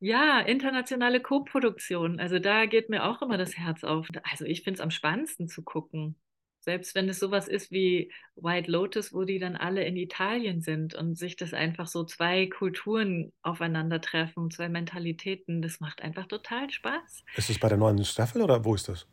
Ja, 0.00 0.40
internationale 0.40 1.20
Co-Produktion. 1.20 2.20
Also 2.20 2.38
da 2.38 2.66
geht 2.66 2.88
mir 2.88 3.04
auch 3.04 3.22
immer 3.22 3.38
das 3.38 3.56
Herz 3.56 3.84
auf. 3.84 4.08
Also 4.30 4.44
ich 4.44 4.62
finde 4.62 4.78
es 4.78 4.80
am 4.80 4.90
spannendsten 4.90 5.48
zu 5.48 5.62
gucken. 5.62 6.16
Selbst 6.64 6.94
wenn 6.94 7.08
es 7.08 7.18
sowas 7.18 7.48
ist 7.48 7.72
wie 7.72 8.12
White 8.36 8.70
Lotus, 8.70 9.12
wo 9.12 9.24
die 9.24 9.40
dann 9.40 9.56
alle 9.56 9.84
in 9.84 9.96
Italien 9.96 10.60
sind 10.60 10.94
und 10.94 11.18
sich 11.18 11.34
das 11.34 11.54
einfach 11.54 11.88
so 11.88 12.04
zwei 12.04 12.46
Kulturen 12.46 13.32
aufeinandertreffen, 13.42 14.48
zwei 14.52 14.68
Mentalitäten, 14.68 15.60
das 15.60 15.80
macht 15.80 16.02
einfach 16.02 16.26
total 16.26 16.70
Spaß. 16.70 17.24
Ist 17.34 17.50
es 17.50 17.58
bei 17.58 17.68
der 17.68 17.78
neuen 17.78 18.04
Staffel 18.04 18.42
oder 18.42 18.64
wo 18.64 18.76
ist 18.76 18.88
das? 18.88 19.08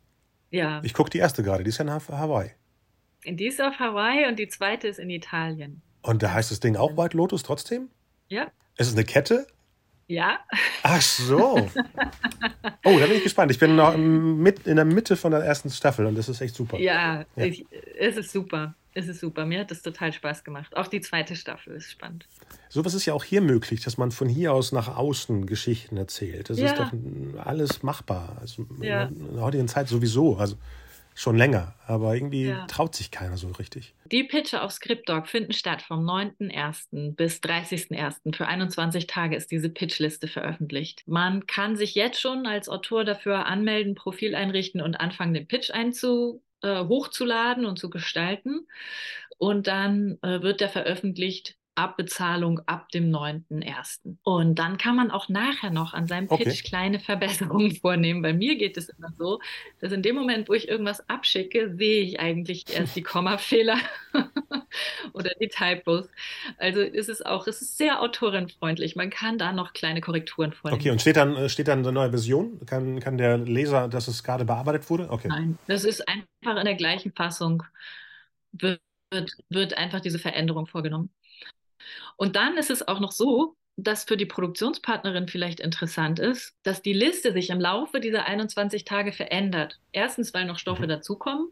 Ja. 0.50 0.80
Ich 0.84 0.94
gucke 0.94 1.10
die 1.10 1.18
erste 1.18 1.42
gerade, 1.42 1.64
die 1.64 1.70
ist 1.70 1.78
ja 1.78 1.84
in 1.84 1.90
Hawaii. 1.90 2.52
Die 3.24 3.46
ist 3.46 3.60
auf 3.60 3.80
Hawaii 3.80 4.28
und 4.28 4.38
die 4.38 4.46
zweite 4.46 4.86
ist 4.86 5.00
in 5.00 5.10
Italien. 5.10 5.82
Und 6.02 6.22
da 6.22 6.32
heißt 6.32 6.52
das 6.52 6.60
Ding 6.60 6.76
auch 6.76 6.96
White 6.96 7.16
Lotus 7.16 7.42
trotzdem? 7.42 7.90
Ja. 8.28 8.44
Ist 8.76 8.86
es 8.86 8.94
eine 8.94 9.04
Kette? 9.04 9.48
Ja. 10.10 10.40
Ach 10.82 11.00
so. 11.00 11.70
Oh, 12.84 12.98
da 12.98 13.06
bin 13.06 13.16
ich 13.18 13.22
gespannt. 13.22 13.52
Ich 13.52 13.60
bin 13.60 13.76
noch 13.76 13.96
mit, 13.96 14.66
in 14.66 14.74
der 14.74 14.84
Mitte 14.84 15.16
von 15.16 15.30
der 15.30 15.40
ersten 15.40 15.70
Staffel 15.70 16.04
und 16.04 16.16
das 16.16 16.28
ist 16.28 16.40
echt 16.40 16.56
super. 16.56 16.80
Ja, 16.80 17.24
ja. 17.36 17.44
Ich, 17.44 17.64
es 17.96 18.16
ist 18.16 18.32
super. 18.32 18.74
Es 18.92 19.06
ist 19.06 19.20
super. 19.20 19.46
Mir 19.46 19.60
hat 19.60 19.70
es 19.70 19.82
total 19.82 20.12
Spaß 20.12 20.42
gemacht. 20.42 20.76
Auch 20.76 20.88
die 20.88 21.00
zweite 21.00 21.36
Staffel 21.36 21.76
ist 21.76 21.92
spannend. 21.92 22.26
Sowas 22.68 22.94
ist 22.94 23.06
ja 23.06 23.14
auch 23.14 23.22
hier 23.22 23.40
möglich, 23.40 23.82
dass 23.82 23.98
man 23.98 24.10
von 24.10 24.28
hier 24.28 24.52
aus 24.52 24.72
nach 24.72 24.96
außen 24.96 25.46
Geschichten 25.46 25.96
erzählt. 25.96 26.50
Das 26.50 26.58
ja. 26.58 26.72
ist 26.72 26.78
doch 26.80 26.92
alles 27.44 27.84
machbar. 27.84 28.36
Also 28.40 28.66
ja. 28.80 29.04
in 29.04 29.34
der 29.34 29.42
heutigen 29.44 29.68
Zeit 29.68 29.86
sowieso. 29.86 30.38
Also 30.38 30.56
schon 31.20 31.36
länger, 31.36 31.74
aber 31.86 32.14
irgendwie 32.14 32.46
ja. 32.46 32.66
traut 32.66 32.94
sich 32.94 33.10
keiner 33.10 33.36
so 33.36 33.48
richtig. 33.52 33.94
Die 34.10 34.24
Pitche 34.24 34.62
auf 34.62 34.72
ScriptDog 34.72 35.28
finden 35.28 35.52
statt 35.52 35.82
vom 35.82 36.00
9.01. 36.08 37.14
bis 37.14 37.40
30.01. 37.40 38.34
Für 38.34 38.46
21 38.46 39.06
Tage 39.06 39.36
ist 39.36 39.50
diese 39.50 39.68
Pitchliste 39.68 40.28
veröffentlicht. 40.28 41.02
Man 41.06 41.46
kann 41.46 41.76
sich 41.76 41.94
jetzt 41.94 42.20
schon 42.20 42.46
als 42.46 42.70
Autor 42.70 43.04
dafür 43.04 43.44
anmelden, 43.46 43.94
Profil 43.94 44.34
einrichten 44.34 44.80
und 44.80 44.98
anfangen, 44.98 45.34
den 45.34 45.46
Pitch 45.46 45.70
einzu 45.70 46.42
äh, 46.62 46.84
hochzuladen 46.84 47.66
und 47.66 47.78
zu 47.78 47.90
gestalten. 47.90 48.66
Und 49.36 49.66
dann 49.66 50.18
äh, 50.22 50.40
wird 50.40 50.60
der 50.60 50.70
veröffentlicht 50.70 51.56
Abbezahlung 51.80 52.60
ab 52.66 52.90
dem 52.90 53.10
9.1. 53.10 54.16
Und 54.22 54.58
dann 54.58 54.76
kann 54.76 54.96
man 54.96 55.10
auch 55.10 55.28
nachher 55.28 55.70
noch 55.70 55.94
an 55.94 56.06
seinem 56.06 56.28
Pitch 56.28 56.40
okay. 56.40 56.62
kleine 56.62 57.00
Verbesserungen 57.00 57.74
vornehmen. 57.80 58.20
Bei 58.20 58.34
mir 58.34 58.56
geht 58.56 58.76
es 58.76 58.90
immer 58.90 59.12
so, 59.16 59.40
dass 59.80 59.92
in 59.92 60.02
dem 60.02 60.14
Moment, 60.14 60.48
wo 60.48 60.52
ich 60.52 60.68
irgendwas 60.68 61.08
abschicke, 61.08 61.74
sehe 61.74 62.02
ich 62.02 62.20
eigentlich 62.20 62.64
erst 62.72 62.96
die 62.96 63.02
Kommafehler 63.10 63.78
oder 65.14 65.30
die 65.40 65.48
Typos. 65.48 66.08
Also 66.58 66.80
ist 66.80 67.08
es 67.08 67.22
auch, 67.22 67.46
es 67.46 67.62
ist 67.62 67.78
sehr 67.78 68.02
autorenfreundlich. 68.02 68.94
Man 68.94 69.10
kann 69.10 69.38
da 69.38 69.52
noch 69.52 69.72
kleine 69.72 70.00
Korrekturen 70.00 70.52
vornehmen. 70.52 70.80
Okay, 70.80 70.90
und 70.90 71.00
steht 71.00 71.16
dann, 71.16 71.34
äh, 71.34 71.48
steht 71.48 71.68
dann 71.68 71.80
eine 71.80 71.92
neue 71.92 72.10
Version? 72.10 72.60
Kann, 72.66 73.00
kann 73.00 73.16
der 73.16 73.38
Leser, 73.38 73.88
dass 73.88 74.06
es 74.06 74.22
gerade 74.22 74.44
bearbeitet 74.44 74.90
wurde? 74.90 75.08
Okay. 75.10 75.28
Nein, 75.28 75.58
das 75.66 75.84
ist 75.84 76.06
einfach 76.06 76.58
in 76.58 76.64
der 76.64 76.74
gleichen 76.74 77.12
Fassung, 77.12 77.62
wird, 78.52 78.80
wird 79.48 79.76
einfach 79.78 80.00
diese 80.00 80.18
Veränderung 80.18 80.66
vorgenommen. 80.66 81.10
Und 82.20 82.36
dann 82.36 82.58
ist 82.58 82.68
es 82.68 82.86
auch 82.86 83.00
noch 83.00 83.12
so, 83.12 83.56
dass 83.78 84.04
für 84.04 84.18
die 84.18 84.26
Produktionspartnerin 84.26 85.26
vielleicht 85.26 85.58
interessant 85.58 86.18
ist, 86.18 86.54
dass 86.64 86.82
die 86.82 86.92
Liste 86.92 87.32
sich 87.32 87.48
im 87.48 87.58
Laufe 87.58 87.98
dieser 87.98 88.26
21 88.26 88.84
Tage 88.84 89.12
verändert. 89.12 89.80
Erstens, 89.90 90.34
weil 90.34 90.44
noch 90.44 90.58
Stoffe 90.58 90.82
mhm. 90.82 90.88
dazukommen 90.88 91.48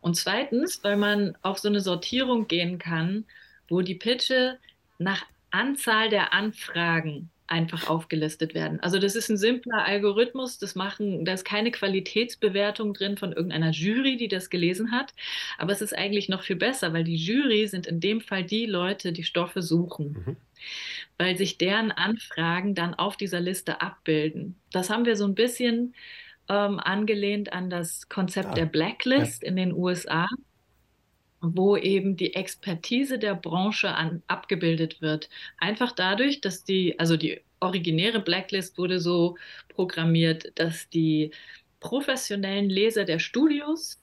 und 0.00 0.14
zweitens, 0.14 0.78
weil 0.84 0.96
man 0.96 1.36
auf 1.42 1.58
so 1.58 1.66
eine 1.66 1.80
Sortierung 1.80 2.46
gehen 2.46 2.78
kann, 2.78 3.24
wo 3.68 3.80
die 3.80 3.96
Pitche 3.96 4.60
nach 4.98 5.24
Anzahl 5.50 6.08
der 6.08 6.32
Anfragen 6.32 7.31
einfach 7.52 7.88
aufgelistet 7.88 8.54
werden. 8.54 8.80
Also 8.80 8.98
das 8.98 9.14
ist 9.14 9.28
ein 9.28 9.36
simpler 9.36 9.84
Algorithmus, 9.84 10.58
das 10.58 10.74
machen, 10.74 11.26
da 11.26 11.34
ist 11.34 11.44
keine 11.44 11.70
Qualitätsbewertung 11.70 12.94
drin 12.94 13.18
von 13.18 13.32
irgendeiner 13.32 13.70
Jury, 13.70 14.16
die 14.16 14.28
das 14.28 14.48
gelesen 14.48 14.90
hat, 14.90 15.12
aber 15.58 15.72
es 15.72 15.82
ist 15.82 15.96
eigentlich 15.96 16.30
noch 16.30 16.42
viel 16.42 16.56
besser, 16.56 16.94
weil 16.94 17.04
die 17.04 17.16
Jury 17.16 17.68
sind 17.68 17.86
in 17.86 18.00
dem 18.00 18.22
Fall 18.22 18.42
die 18.42 18.64
Leute, 18.64 19.12
die 19.12 19.22
Stoffe 19.22 19.60
suchen. 19.60 20.24
Mhm. 20.26 20.36
Weil 21.18 21.36
sich 21.36 21.58
deren 21.58 21.92
Anfragen 21.92 22.74
dann 22.74 22.94
auf 22.94 23.16
dieser 23.16 23.40
Liste 23.40 23.82
abbilden. 23.82 24.56
Das 24.72 24.88
haben 24.88 25.04
wir 25.04 25.16
so 25.16 25.26
ein 25.26 25.34
bisschen 25.34 25.94
ähm, 26.48 26.80
angelehnt 26.80 27.52
an 27.52 27.68
das 27.68 28.08
Konzept 28.08 28.50
ja. 28.50 28.54
der 28.54 28.66
Blacklist 28.66 29.42
ja. 29.42 29.48
in 29.48 29.56
den 29.56 29.72
USA 29.72 30.26
wo 31.42 31.76
eben 31.76 32.16
die 32.16 32.34
Expertise 32.34 33.18
der 33.18 33.34
Branche 33.34 33.94
an, 33.94 34.22
abgebildet 34.28 35.02
wird. 35.02 35.28
Einfach 35.58 35.92
dadurch, 35.92 36.40
dass 36.40 36.64
die, 36.64 36.98
also 36.98 37.16
die 37.16 37.40
originäre 37.60 38.20
Blacklist 38.20 38.78
wurde 38.78 39.00
so 39.00 39.36
programmiert, 39.68 40.52
dass 40.54 40.88
die 40.88 41.32
professionellen 41.80 42.70
Leser 42.70 43.04
der 43.04 43.18
Studios, 43.18 44.00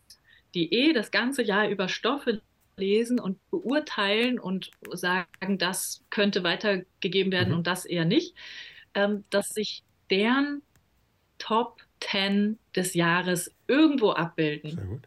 die 0.54 0.74
eh 0.74 0.94
das 0.94 1.12
ganze 1.12 1.42
Jahr 1.42 1.70
über 1.70 1.88
Stoffe 1.88 2.42
lesen 2.78 3.20
und 3.20 3.38
beurteilen 3.50 4.40
und 4.40 4.72
sagen, 4.92 5.58
das 5.58 6.04
könnte 6.10 6.44
weitergegeben 6.44 7.32
werden 7.32 7.50
mhm. 7.50 7.58
und 7.60 7.68
das 7.68 7.86
eher 7.86 8.06
nicht, 8.06 8.36
ähm, 8.94 9.24
dass 9.30 9.50
sich 9.50 9.84
deren 10.10 10.62
Top 11.38 11.82
10 12.02 12.58
des 12.76 12.94
Jahres 12.94 13.54
irgendwo 13.68 14.12
abbilden. 14.12 15.02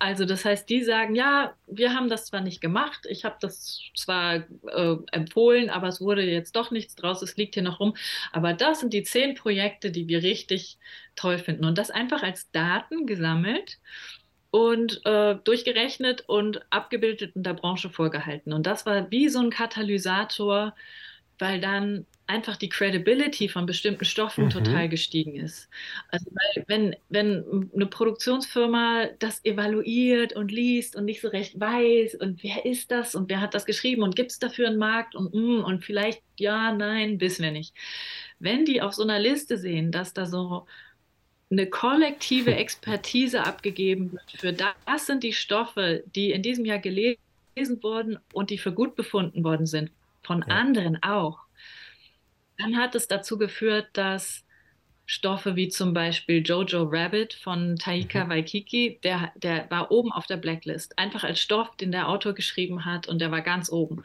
Also 0.00 0.24
das 0.24 0.44
heißt, 0.44 0.68
die 0.68 0.82
sagen, 0.84 1.14
ja, 1.14 1.54
wir 1.66 1.94
haben 1.94 2.08
das 2.08 2.26
zwar 2.26 2.40
nicht 2.40 2.60
gemacht, 2.60 3.06
ich 3.08 3.24
habe 3.24 3.36
das 3.40 3.80
zwar 3.96 4.36
äh, 4.36 4.96
empfohlen, 5.12 5.70
aber 5.70 5.88
es 5.88 6.00
wurde 6.00 6.22
jetzt 6.22 6.56
doch 6.56 6.70
nichts 6.70 6.94
draus, 6.94 7.22
es 7.22 7.36
liegt 7.36 7.54
hier 7.54 7.62
noch 7.62 7.80
rum. 7.80 7.96
Aber 8.32 8.52
das 8.54 8.80
sind 8.80 8.92
die 8.92 9.02
zehn 9.02 9.34
Projekte, 9.34 9.90
die 9.90 10.08
wir 10.08 10.22
richtig 10.22 10.78
toll 11.16 11.38
finden. 11.38 11.64
Und 11.64 11.78
das 11.78 11.90
einfach 11.90 12.22
als 12.22 12.50
Daten 12.50 13.06
gesammelt. 13.06 13.78
und 14.50 15.04
äh, 15.06 15.36
durchgerechnet 15.44 16.22
und 16.28 16.60
abgebildet 16.72 17.36
in 17.36 17.42
der 17.42 17.54
Branche 17.54 17.90
vorgehalten. 17.90 18.52
Und 18.52 18.66
das 18.66 18.86
war 18.86 19.10
wie 19.10 19.28
so 19.28 19.40
ein 19.40 19.50
Katalysator, 19.50 20.74
weil 21.38 21.60
dann 21.60 22.06
einfach 22.28 22.56
die 22.56 22.68
Credibility 22.68 23.48
von 23.48 23.66
bestimmten 23.66 24.04
Stoffen 24.04 24.44
mhm. 24.44 24.50
total 24.50 24.88
gestiegen 24.88 25.34
ist. 25.34 25.68
Also 26.10 26.26
weil 26.30 26.64
wenn, 26.68 26.96
wenn 27.08 27.70
eine 27.74 27.86
Produktionsfirma 27.86 29.06
das 29.18 29.44
evaluiert 29.44 30.34
und 30.34 30.52
liest 30.52 30.94
und 30.94 31.06
nicht 31.06 31.22
so 31.22 31.28
recht 31.28 31.58
weiß 31.58 32.16
und 32.16 32.42
wer 32.42 32.64
ist 32.66 32.90
das 32.90 33.14
und 33.14 33.30
wer 33.30 33.40
hat 33.40 33.54
das 33.54 33.64
geschrieben 33.64 34.02
und 34.02 34.14
gibt 34.14 34.30
es 34.30 34.38
dafür 34.38 34.68
einen 34.68 34.78
Markt 34.78 35.14
und, 35.14 35.34
mm, 35.34 35.64
und 35.64 35.84
vielleicht 35.84 36.22
ja, 36.36 36.72
nein, 36.72 37.20
wissen 37.20 37.42
wir 37.42 37.50
nicht. 37.50 37.74
Wenn 38.38 38.64
die 38.64 38.82
auf 38.82 38.94
so 38.94 39.02
einer 39.02 39.18
Liste 39.18 39.56
sehen, 39.56 39.90
dass 39.90 40.12
da 40.12 40.26
so 40.26 40.66
eine 41.50 41.66
kollektive 41.66 42.54
Expertise 42.56 43.44
abgegeben 43.44 44.12
wird 44.12 44.30
für 44.36 44.52
das 44.52 45.06
sind 45.06 45.22
die 45.22 45.32
Stoffe, 45.32 46.04
die 46.14 46.32
in 46.32 46.42
diesem 46.42 46.66
Jahr 46.66 46.78
gelesen 46.78 47.18
wurden 47.82 48.18
und 48.34 48.50
die 48.50 48.58
für 48.58 48.72
gut 48.72 48.96
befunden 48.96 49.42
worden 49.44 49.66
sind, 49.66 49.90
von 50.22 50.44
ja. 50.46 50.54
anderen 50.54 51.02
auch, 51.02 51.47
dann 52.58 52.76
hat 52.76 52.94
es 52.94 53.08
dazu 53.08 53.38
geführt, 53.38 53.88
dass 53.92 54.44
Stoffe 55.06 55.56
wie 55.56 55.68
zum 55.68 55.94
Beispiel 55.94 56.42
Jojo 56.44 56.82
Rabbit 56.82 57.32
von 57.32 57.76
Taika 57.76 58.26
mhm. 58.26 58.30
Waikiki, 58.30 59.00
der, 59.02 59.32
der 59.36 59.70
war 59.70 59.90
oben 59.90 60.12
auf 60.12 60.26
der 60.26 60.36
Blacklist, 60.36 60.98
einfach 60.98 61.24
als 61.24 61.40
Stoff, 61.40 61.74
den 61.76 61.92
der 61.92 62.08
Autor 62.10 62.34
geschrieben 62.34 62.84
hat 62.84 63.08
und 63.08 63.20
der 63.20 63.30
war 63.30 63.40
ganz 63.40 63.72
oben. 63.72 64.04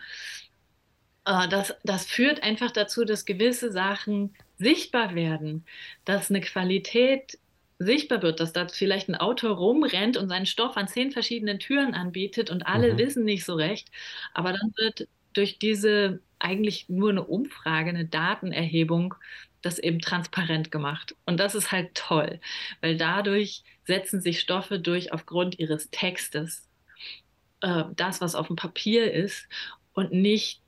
Äh, 1.25 1.49
das, 1.49 1.75
das 1.83 2.05
führt 2.05 2.41
einfach 2.43 2.71
dazu, 2.71 3.03
dass 3.03 3.25
gewisse 3.25 3.71
Sachen 3.71 4.33
sichtbar 4.57 5.13
werden, 5.13 5.65
dass 6.05 6.29
eine 6.29 6.39
Qualität 6.39 7.37
sichtbar 7.79 8.21
wird, 8.21 8.39
dass 8.39 8.53
da 8.53 8.67
vielleicht 8.69 9.09
ein 9.09 9.15
Autor 9.15 9.57
rumrennt 9.57 10.15
und 10.15 10.29
seinen 10.29 10.45
Stoff 10.45 10.77
an 10.77 10.87
zehn 10.87 11.11
verschiedenen 11.11 11.59
Türen 11.59 11.95
anbietet 11.95 12.49
und 12.49 12.65
alle 12.65 12.93
mhm. 12.93 12.97
wissen 12.97 13.25
nicht 13.25 13.43
so 13.43 13.55
recht, 13.55 13.89
aber 14.33 14.53
dann 14.53 14.73
wird 14.77 15.09
durch 15.33 15.59
diese 15.59 16.21
eigentlich 16.43 16.89
nur 16.89 17.09
eine 17.09 17.23
Umfrage, 17.23 17.89
eine 17.89 18.05
Datenerhebung, 18.05 19.15
das 19.61 19.79
eben 19.79 19.99
transparent 19.99 20.71
gemacht. 20.71 21.15
Und 21.25 21.39
das 21.39 21.55
ist 21.55 21.71
halt 21.71 21.95
toll, 21.95 22.39
weil 22.81 22.97
dadurch 22.97 23.63
setzen 23.85 24.21
sich 24.21 24.39
Stoffe 24.39 24.79
durch 24.79 25.13
aufgrund 25.13 25.57
ihres 25.59 25.89
Textes, 25.89 26.67
äh, 27.61 27.83
das, 27.95 28.21
was 28.21 28.35
auf 28.35 28.47
dem 28.47 28.55
Papier 28.55 29.11
ist, 29.11 29.47
und 29.93 30.11
nicht, 30.11 30.61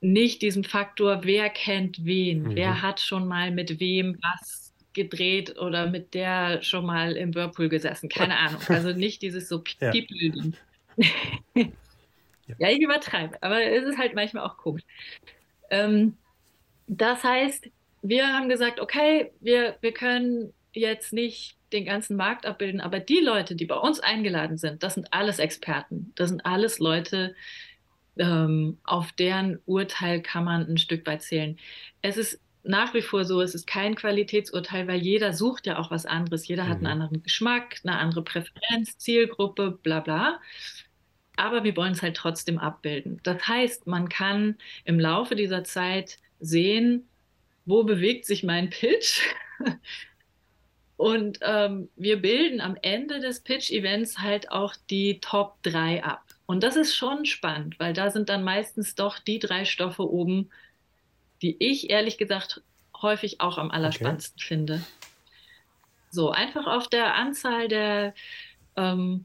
nicht 0.00 0.42
diesem 0.42 0.64
Faktor, 0.64 1.24
wer 1.24 1.50
kennt 1.50 2.04
wen, 2.04 2.42
mhm. 2.42 2.56
wer 2.56 2.82
hat 2.82 3.00
schon 3.00 3.26
mal 3.26 3.50
mit 3.50 3.80
wem 3.80 4.18
was 4.22 4.72
gedreht 4.92 5.58
oder 5.58 5.88
mit 5.88 6.14
der 6.14 6.62
schon 6.62 6.84
mal 6.84 7.12
im 7.12 7.34
Whirlpool 7.34 7.68
gesessen. 7.68 8.08
Keine 8.08 8.38
Ahnung. 8.38 8.60
Also 8.68 8.92
nicht 8.92 9.22
dieses 9.22 9.48
so 9.48 9.58
People-Ding. 9.60 10.54
Ja. 10.96 11.64
Ja, 12.58 12.68
ich 12.68 12.80
übertreibe, 12.80 13.36
aber 13.42 13.62
es 13.62 13.84
ist 13.84 13.98
halt 13.98 14.14
manchmal 14.14 14.44
auch 14.44 14.56
komisch. 14.56 14.82
Ähm, 15.70 16.16
das 16.86 17.24
heißt, 17.24 17.70
wir 18.02 18.26
haben 18.26 18.48
gesagt, 18.48 18.80
okay, 18.80 19.32
wir, 19.40 19.76
wir 19.80 19.92
können 19.92 20.52
jetzt 20.72 21.12
nicht 21.12 21.56
den 21.72 21.84
ganzen 21.84 22.16
Markt 22.16 22.44
abbilden, 22.44 22.80
aber 22.80 23.00
die 23.00 23.20
Leute, 23.20 23.54
die 23.54 23.64
bei 23.64 23.76
uns 23.76 24.00
eingeladen 24.00 24.58
sind, 24.58 24.82
das 24.82 24.94
sind 24.94 25.12
alles 25.12 25.38
Experten. 25.38 26.12
Das 26.16 26.28
sind 26.28 26.44
alles 26.44 26.78
Leute, 26.78 27.34
ähm, 28.18 28.78
auf 28.84 29.12
deren 29.12 29.58
Urteil 29.64 30.20
kann 30.20 30.44
man 30.44 30.66
ein 30.66 30.78
Stück 30.78 31.06
weit 31.06 31.22
zählen. 31.22 31.58
Es 32.02 32.16
ist 32.16 32.40
nach 32.64 32.94
wie 32.94 33.02
vor 33.02 33.24
so, 33.24 33.40
es 33.40 33.54
ist 33.54 33.66
kein 33.66 33.94
Qualitätsurteil, 33.94 34.86
weil 34.86 35.00
jeder 35.00 35.32
sucht 35.32 35.66
ja 35.66 35.78
auch 35.78 35.90
was 35.90 36.06
anderes. 36.06 36.46
Jeder 36.46 36.64
mhm. 36.64 36.68
hat 36.68 36.76
einen 36.76 36.84
mhm. 36.84 36.92
anderen 36.92 37.22
Geschmack, 37.22 37.80
eine 37.84 37.98
andere 37.98 38.22
Präferenz, 38.22 38.98
Zielgruppe, 38.98 39.78
bla 39.82 40.00
bla 40.00 40.40
aber 41.42 41.64
wir 41.64 41.76
wollen 41.76 41.92
es 41.92 42.02
halt 42.02 42.16
trotzdem 42.16 42.58
abbilden. 42.58 43.20
Das 43.24 43.48
heißt, 43.48 43.86
man 43.88 44.08
kann 44.08 44.56
im 44.84 45.00
Laufe 45.00 45.34
dieser 45.34 45.64
Zeit 45.64 46.18
sehen, 46.38 47.08
wo 47.64 47.82
bewegt 47.82 48.26
sich 48.26 48.44
mein 48.44 48.70
Pitch. 48.70 49.20
Und 50.96 51.40
ähm, 51.42 51.88
wir 51.96 52.22
bilden 52.22 52.60
am 52.60 52.76
Ende 52.80 53.18
des 53.18 53.40
Pitch-Events 53.40 54.20
halt 54.20 54.52
auch 54.52 54.74
die 54.88 55.18
Top 55.20 55.60
3 55.64 56.04
ab. 56.04 56.22
Und 56.46 56.62
das 56.62 56.76
ist 56.76 56.94
schon 56.94 57.24
spannend, 57.26 57.80
weil 57.80 57.92
da 57.92 58.10
sind 58.10 58.28
dann 58.28 58.44
meistens 58.44 58.94
doch 58.94 59.18
die 59.18 59.40
drei 59.40 59.64
Stoffe 59.64 60.08
oben, 60.08 60.48
die 61.40 61.56
ich 61.58 61.90
ehrlich 61.90 62.18
gesagt 62.18 62.62
häufig 63.00 63.40
auch 63.40 63.58
am 63.58 63.72
allerspannendsten 63.72 64.38
okay. 64.38 64.46
finde. 64.46 64.82
So, 66.10 66.30
einfach 66.30 66.68
auf 66.68 66.86
der 66.86 67.16
Anzahl 67.16 67.66
der 67.66 68.14
ähm, 68.76 69.24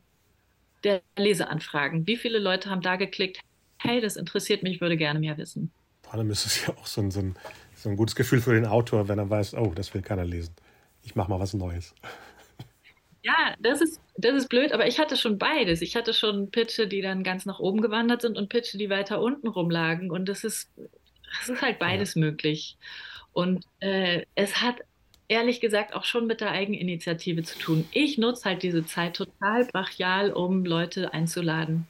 der 0.88 1.02
Leseanfragen. 1.18 2.08
Wie 2.08 2.18
viele 2.18 2.40
Leute 2.40 2.70
haben 2.70 2.82
da 2.82 2.96
geklickt, 2.96 3.40
hey, 3.78 4.02
das 4.02 4.16
interessiert 4.16 4.64
mich, 4.64 4.82
würde 4.82 4.98
gerne 4.98 5.20
mehr 5.20 5.38
wissen. 5.38 5.72
Vor 6.02 6.14
allem 6.14 6.32
ist 6.32 6.46
es 6.46 6.66
ja 6.66 6.74
auch 6.78 6.88
so 6.88 7.02
ein, 7.02 7.12
so, 7.12 7.20
ein, 7.20 7.36
so 7.76 7.90
ein 7.90 7.98
gutes 7.98 8.16
Gefühl 8.16 8.42
für 8.42 8.54
den 8.54 8.66
Autor, 8.66 9.08
wenn 9.08 9.20
er 9.20 9.30
weiß, 9.30 9.56
oh, 9.56 9.74
das 9.76 9.94
will 9.94 10.02
keiner 10.02 10.26
lesen. 10.26 10.56
Ich 11.04 11.16
mache 11.16 11.30
mal 11.30 11.40
was 11.40 11.54
Neues. 11.54 11.94
Ja, 13.24 13.56
das 13.60 13.82
ist, 13.82 14.00
das 14.16 14.36
ist 14.36 14.48
blöd, 14.48 14.72
aber 14.72 14.88
ich 14.88 15.00
hatte 15.00 15.18
schon 15.18 15.38
beides. 15.38 15.82
Ich 15.82 15.98
hatte 15.98 16.14
schon 16.14 16.50
Pitche, 16.50 16.88
die 16.88 17.02
dann 17.02 17.24
ganz 17.24 17.46
nach 17.46 17.60
oben 17.60 17.82
gewandert 17.82 18.22
sind 18.22 18.38
und 18.38 18.48
Pitche, 18.48 18.78
die 18.78 18.90
weiter 18.90 19.22
unten 19.22 19.48
rumlagen. 19.48 20.12
Und 20.12 20.30
das 20.30 20.46
ist, 20.46 20.72
das 20.78 21.50
ist 21.50 21.62
halt 21.62 21.78
beides 21.78 22.16
ja. 22.16 22.22
möglich. 22.22 22.78
Und 23.34 23.66
äh, 23.82 24.26
es 24.36 24.62
hat 24.62 24.78
ehrlich 25.28 25.60
gesagt 25.60 25.94
auch 25.94 26.06
schon 26.06 26.28
mit 26.28 26.42
der 26.42 26.52
Eigeninitiative 26.52 27.44
zu 27.44 27.60
tun. 27.60 27.88
Ich 27.92 28.18
nutze 28.18 28.46
halt 28.46 28.64
diese 28.64 28.86
Zeit 28.86 29.16
total 29.16 29.66
brachial, 29.66 30.32
um 30.32 30.66
Leute 30.66 31.14
einzuladen. 31.14 31.88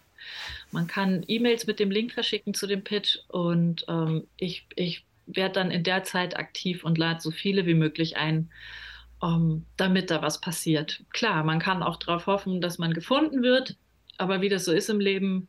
Man 0.72 0.88
kann 0.88 1.24
E-Mails 1.28 1.68
mit 1.68 1.80
dem 1.80 1.92
Link 1.92 2.12
verschicken 2.12 2.54
zu 2.54 2.68
dem 2.68 2.84
Pitch 2.84 3.20
und 3.30 3.86
ähm, 3.88 4.28
ich, 4.38 4.66
ich 4.76 5.06
werde 5.26 5.54
dann 5.54 5.72
in 5.72 5.84
der 5.84 6.04
Zeit 6.04 6.38
aktiv 6.38 6.84
und 6.84 6.98
lade 6.98 7.22
so 7.22 7.32
viele 7.32 7.66
wie 7.66 7.74
möglich 7.74 8.18
ein, 8.18 8.50
um, 9.20 9.66
damit 9.78 10.12
da 10.12 10.22
was 10.22 10.42
passiert. 10.42 11.04
Klar, 11.12 11.44
man 11.44 11.60
kann 11.60 11.84
auch 11.84 11.98
darauf 11.98 12.28
hoffen, 12.28 12.62
dass 12.62 12.78
man 12.78 12.94
gefunden 12.94 13.44
wird, 13.44 13.78
aber 14.18 14.42
wie 14.42 14.50
das 14.50 14.66
so 14.66 14.72
ist 14.72 14.90
im 14.90 15.00
Leben, 15.00 15.48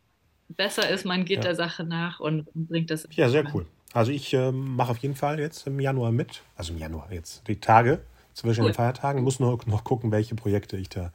besser 0.48 0.88
ist, 0.88 1.04
man 1.04 1.24
geht 1.24 1.38
ja. 1.38 1.42
der 1.42 1.54
Sache 1.54 1.84
nach 1.84 2.20
und 2.20 2.46
bringt 2.54 2.90
das. 2.90 3.08
Ja, 3.12 3.28
sehr 3.28 3.44
cool. 3.54 3.66
Also 3.92 4.12
ich 4.12 4.34
äh, 4.34 4.52
mache 4.52 4.90
auf 4.90 4.98
jeden 4.98 5.16
Fall 5.16 5.40
jetzt 5.40 5.66
im 5.66 5.80
Januar 5.80 6.12
mit. 6.12 6.42
Also 6.56 6.72
im 6.72 6.78
Januar 6.78 7.12
jetzt 7.12 7.46
die 7.48 7.60
Tage 7.60 8.00
zwischen 8.34 8.62
cool. 8.62 8.70
den 8.70 8.74
Feiertagen. 8.74 9.22
Muss 9.22 9.40
nur 9.40 9.58
noch 9.66 9.84
gucken, 9.84 10.12
welche 10.12 10.34
Projekte 10.34 10.76
ich 10.76 10.88
da 10.88 11.12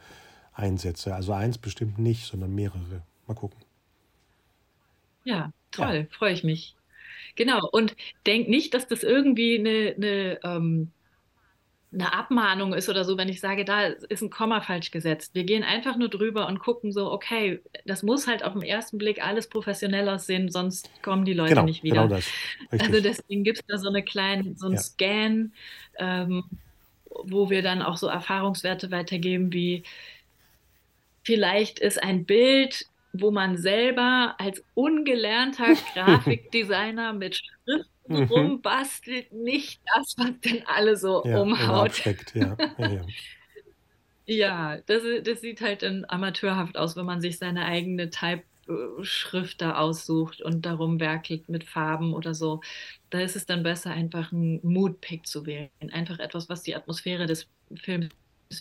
einsetze. 0.54 1.14
Also 1.14 1.34
eins 1.34 1.58
bestimmt 1.58 2.00
nicht, 2.00 2.26
sondern 2.26 2.54
mehrere. 2.54 3.02
Mal 3.28 3.36
gucken. 3.36 3.60
Ja, 5.24 5.52
toll, 5.72 6.08
ja. 6.10 6.18
freue 6.18 6.34
ich 6.34 6.44
mich. 6.44 6.76
Genau. 7.36 7.68
Und 7.72 7.96
denk 8.26 8.50
nicht, 8.50 8.74
dass 8.74 8.88
das 8.88 9.04
irgendwie 9.04 9.58
eine, 9.58 9.96
eine 9.96 10.40
ähm, 10.44 10.92
eine 11.94 12.14
Abmahnung 12.14 12.74
ist 12.74 12.90
oder 12.90 13.06
so, 13.06 13.18
wenn 13.18 13.30
ich 13.30 13.40
sage, 13.40 13.66
da 13.66 13.86
ist 13.86 14.22
ein 14.22 14.30
Komma 14.30 14.62
falsch 14.62 14.92
gesetzt. 14.92 15.36
Wir 15.36 15.44
gehen 15.44 15.64
einfach 15.64 15.96
nur 15.96 16.10
drüber 16.10 16.48
und 16.48 16.60
gucken 16.60 16.92
so, 16.92 17.12
okay, 17.12 17.62
das 17.86 18.04
muss 18.04 18.28
halt 18.28 18.44
auf 18.44 18.54
den 18.54 18.64
ersten 18.64 18.98
Blick 18.98 19.24
alles 19.24 19.48
professionell 19.48 20.10
aussehen, 20.10 20.50
sonst 20.50 20.90
kommen 21.02 21.26
die 21.26 21.34
Leute 21.34 21.52
genau, 21.52 21.66
nicht 21.66 21.84
wieder. 21.84 22.04
Genau 22.04 22.16
das. 22.16 22.28
Also 22.72 23.00
deswegen 23.00 23.44
gibt 23.44 23.60
es 23.60 23.66
da 23.68 23.78
so 23.78 23.90
eine 23.90 24.04
kleine, 24.04 24.56
so 24.56 24.66
einen 24.68 24.76
ja. 24.76 24.82
Scan, 24.82 25.52
ähm, 25.98 26.44
wo 27.26 27.50
wir 27.50 27.62
dann 27.62 27.82
auch 27.82 27.98
so 27.98 28.08
Erfahrungswerte 28.08 28.90
weitergeben, 28.90 29.54
wie 29.54 29.84
vielleicht 31.24 31.80
ist 31.80 32.02
ein 32.02 32.26
Bild 32.26 32.88
wo 33.14 33.30
man 33.30 33.58
selber 33.58 34.36
als 34.40 34.64
ungelernter 34.74 35.76
Grafikdesigner 35.94 37.14
mit 37.14 37.36
Schrift 37.36 37.93
mhm. 38.08 38.24
rumbastelt, 38.24 39.32
nicht 39.32 39.82
das, 39.96 40.16
was 40.18 40.32
denn 40.44 40.64
alle 40.68 40.98
so 40.98 41.24
ja, 41.26 41.40
umhaut. 41.40 42.04
Ja, 42.34 42.58
ja, 42.78 43.06
ja. 44.26 44.78
das, 44.86 45.04
das, 45.24 45.42
sieht 45.42 45.62
halt 45.62 45.84
dann 45.84 46.06
amateurhaft 46.08 46.78
aus, 46.78 46.96
wenn 46.96 47.06
man 47.06 47.22
sich 47.22 47.38
seine 47.38 47.66
eigene 47.66 48.10
Type-Schrift 48.10 49.62
da 49.62 49.78
aussucht 49.78 50.42
und 50.42 50.66
darum 50.66 51.00
werkelt 51.00 51.50
mit 51.50 51.64
Farben 51.64 52.14
oder 52.14 52.34
so. 52.34 52.62
Da 53.10 53.20
ist 53.22 53.36
es 53.36 53.46
dann 53.46 53.64
besser, 53.64 53.92
einfach 53.92 54.32
ein 54.32 54.60
Mood-Pick 54.64 55.28
zu 55.28 55.46
wählen. 55.46 55.70
Einfach 55.92 56.20
etwas, 56.20 56.50
was 56.50 56.64
die 56.64 56.76
Atmosphäre 56.76 57.26
des 57.26 57.48
Films 57.76 58.10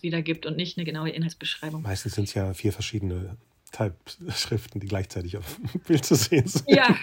wiedergibt 0.00 0.46
und 0.46 0.57
nicht 0.57 0.78
eine 0.78 0.85
genaue 0.85 1.11
Inhaltsbeschreibung. 1.11 1.83
Meistens 1.83 2.14
sind 2.14 2.24
es 2.24 2.35
ja 2.35 2.55
vier 2.55 2.72
verschiedene 2.72 3.37
Type-Schriften, 3.72 4.81
die 4.81 4.87
gleichzeitig 4.87 5.37
auf 5.37 5.57
dem 5.57 5.81
Bild 5.81 6.05
zu 6.05 6.14
sehen 6.14 6.46
sind. 6.46 6.68
Ja. 6.68 6.94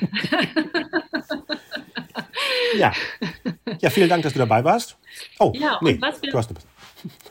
ja. 2.77 2.93
Ja, 3.81 3.89
vielen 3.89 4.09
Dank, 4.09 4.23
dass 4.23 4.33
du 4.33 4.39
dabei 4.39 4.63
warst. 4.63 4.97
Oh, 5.39 5.53
ja, 5.55 5.79
nee, 5.81 5.97
was 5.99 6.21
wir, 6.21 6.31
du 6.31 6.37
hast 6.37 6.53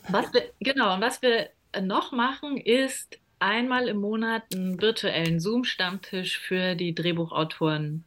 was 0.08 0.32
wir, 0.32 0.44
Genau, 0.60 0.94
und 0.94 1.00
was 1.00 1.20
wir 1.22 1.50
noch 1.80 2.12
machen, 2.12 2.56
ist 2.56 3.18
einmal 3.38 3.88
im 3.88 3.98
Monat 3.98 4.42
einen 4.54 4.80
virtuellen 4.80 5.40
Zoom-Stammtisch 5.40 6.38
für 6.38 6.74
die 6.74 6.94
Drehbuchautoren. 6.94 8.04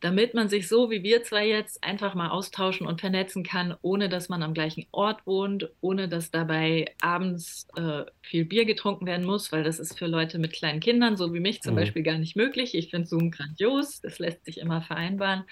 damit 0.00 0.34
man 0.34 0.50
sich 0.50 0.68
so 0.68 0.90
wie 0.90 1.02
wir 1.02 1.22
zwei 1.22 1.48
jetzt 1.48 1.82
einfach 1.82 2.14
mal 2.14 2.28
austauschen 2.28 2.86
und 2.86 3.00
vernetzen 3.00 3.42
kann, 3.42 3.74
ohne 3.80 4.10
dass 4.10 4.28
man 4.28 4.42
am 4.42 4.52
gleichen 4.52 4.84
Ort 4.90 5.26
wohnt, 5.26 5.70
ohne 5.80 6.10
dass 6.10 6.30
dabei 6.30 6.94
abends 7.00 7.66
äh, 7.74 8.04
viel 8.20 8.44
Bier 8.44 8.66
getrunken 8.66 9.06
werden 9.06 9.24
muss, 9.24 9.50
weil 9.50 9.64
das 9.64 9.78
ist 9.78 9.98
für 9.98 10.06
Leute 10.06 10.38
mit 10.38 10.52
kleinen 10.52 10.80
Kindern, 10.80 11.16
so 11.16 11.32
wie 11.32 11.40
mich 11.40 11.62
zum 11.62 11.72
mhm. 11.72 11.78
Beispiel, 11.78 12.02
gar 12.02 12.18
nicht 12.18 12.36
möglich. 12.36 12.74
Ich 12.74 12.90
finde 12.90 13.08
Zoom 13.08 13.30
grandios, 13.30 14.02
das 14.02 14.18
lässt 14.18 14.44
sich 14.44 14.58
immer 14.58 14.82
vereinbaren. 14.82 15.44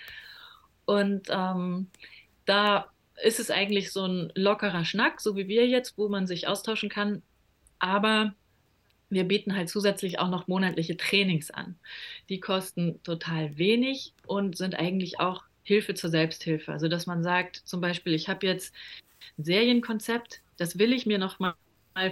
Und 0.85 1.29
ähm, 1.31 1.89
da 2.45 2.87
ist 3.23 3.41
es 3.41 3.51
eigentlich 3.51 3.93
so 3.93 4.05
ein 4.05 4.33
lockerer 4.35 4.85
Schnack, 4.85 5.21
so 5.21 5.37
wie 5.37 5.49
wir 5.49 5.67
jetzt, 5.67 5.97
wo 5.97 6.09
man 6.09 6.27
sich 6.27 6.49
austauschen 6.49 6.89
kann. 6.89 7.23
Aber 7.79 8.35
wir 9.11 9.25
bieten 9.25 9.55
halt 9.55 9.69
zusätzlich 9.69 10.19
auch 10.19 10.29
noch 10.29 10.49
monatliche 10.49 10.97
Trainings 10.97 11.51
an. 11.51 11.77
Die 12.29 12.41
kosten 12.41 13.03
total 13.03 13.59
wenig 13.59 14.15
und 14.27 14.57
sind 14.57 14.75
eigentlich 14.75 15.21
auch 15.21 15.45
Hilfe 15.63 15.95
zur 15.95 16.11
Selbsthilfe. 16.11 16.73
Also 16.73 16.89
dass 16.89 17.07
man 17.07 17.23
sagt, 17.23 17.57
zum 17.57 17.81
Beispiel, 17.81 18.15
ich 18.15 18.29
habe 18.29 18.47
jetzt 18.47 18.75
ein 19.39 19.45
Serienkonzept, 19.45 20.43
das 20.57 20.79
will 20.79 20.93
ich 20.93 21.07
mir 21.07 21.19
noch 21.19 21.39
mal 21.39 21.55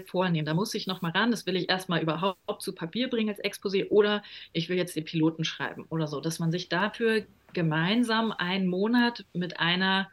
vornehmen. 0.06 0.46
Da 0.46 0.54
muss 0.54 0.74
ich 0.74 0.86
noch 0.86 1.00
mal 1.00 1.12
ran. 1.12 1.30
Das 1.30 1.46
will 1.46 1.56
ich 1.56 1.70
erstmal 1.70 2.02
überhaupt 2.02 2.62
zu 2.62 2.74
Papier 2.74 3.08
bringen 3.08 3.30
als 3.30 3.42
Exposé 3.42 3.88
oder 3.88 4.22
ich 4.52 4.68
will 4.68 4.76
jetzt 4.76 4.94
den 4.94 5.04
Piloten 5.04 5.44
schreiben 5.44 5.86
oder 5.88 6.06
so, 6.06 6.20
dass 6.20 6.38
man 6.38 6.50
sich 6.50 6.68
dafür 6.68 7.24
gemeinsam 7.52 8.32
einen 8.32 8.66
Monat 8.66 9.24
mit 9.32 9.60
einer 9.60 10.10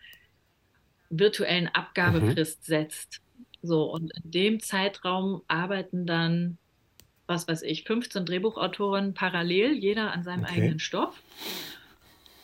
virtuellen 1.09 1.67
Abgabefrist 1.67 2.61
mhm. 2.61 2.65
setzt. 2.65 3.21
So, 3.61 3.83
und 3.91 4.11
in 4.23 4.31
dem 4.31 4.59
Zeitraum 4.59 5.41
arbeiten 5.47 6.05
dann 6.05 6.57
was 7.27 7.47
weiß 7.47 7.61
ich, 7.63 7.83
15 7.83 8.25
Drehbuchautoren 8.25 9.13
parallel, 9.13 9.73
jeder 9.73 10.13
an 10.13 10.23
seinem 10.23 10.43
okay. 10.43 10.53
eigenen 10.53 10.79
Stoff 10.79 11.21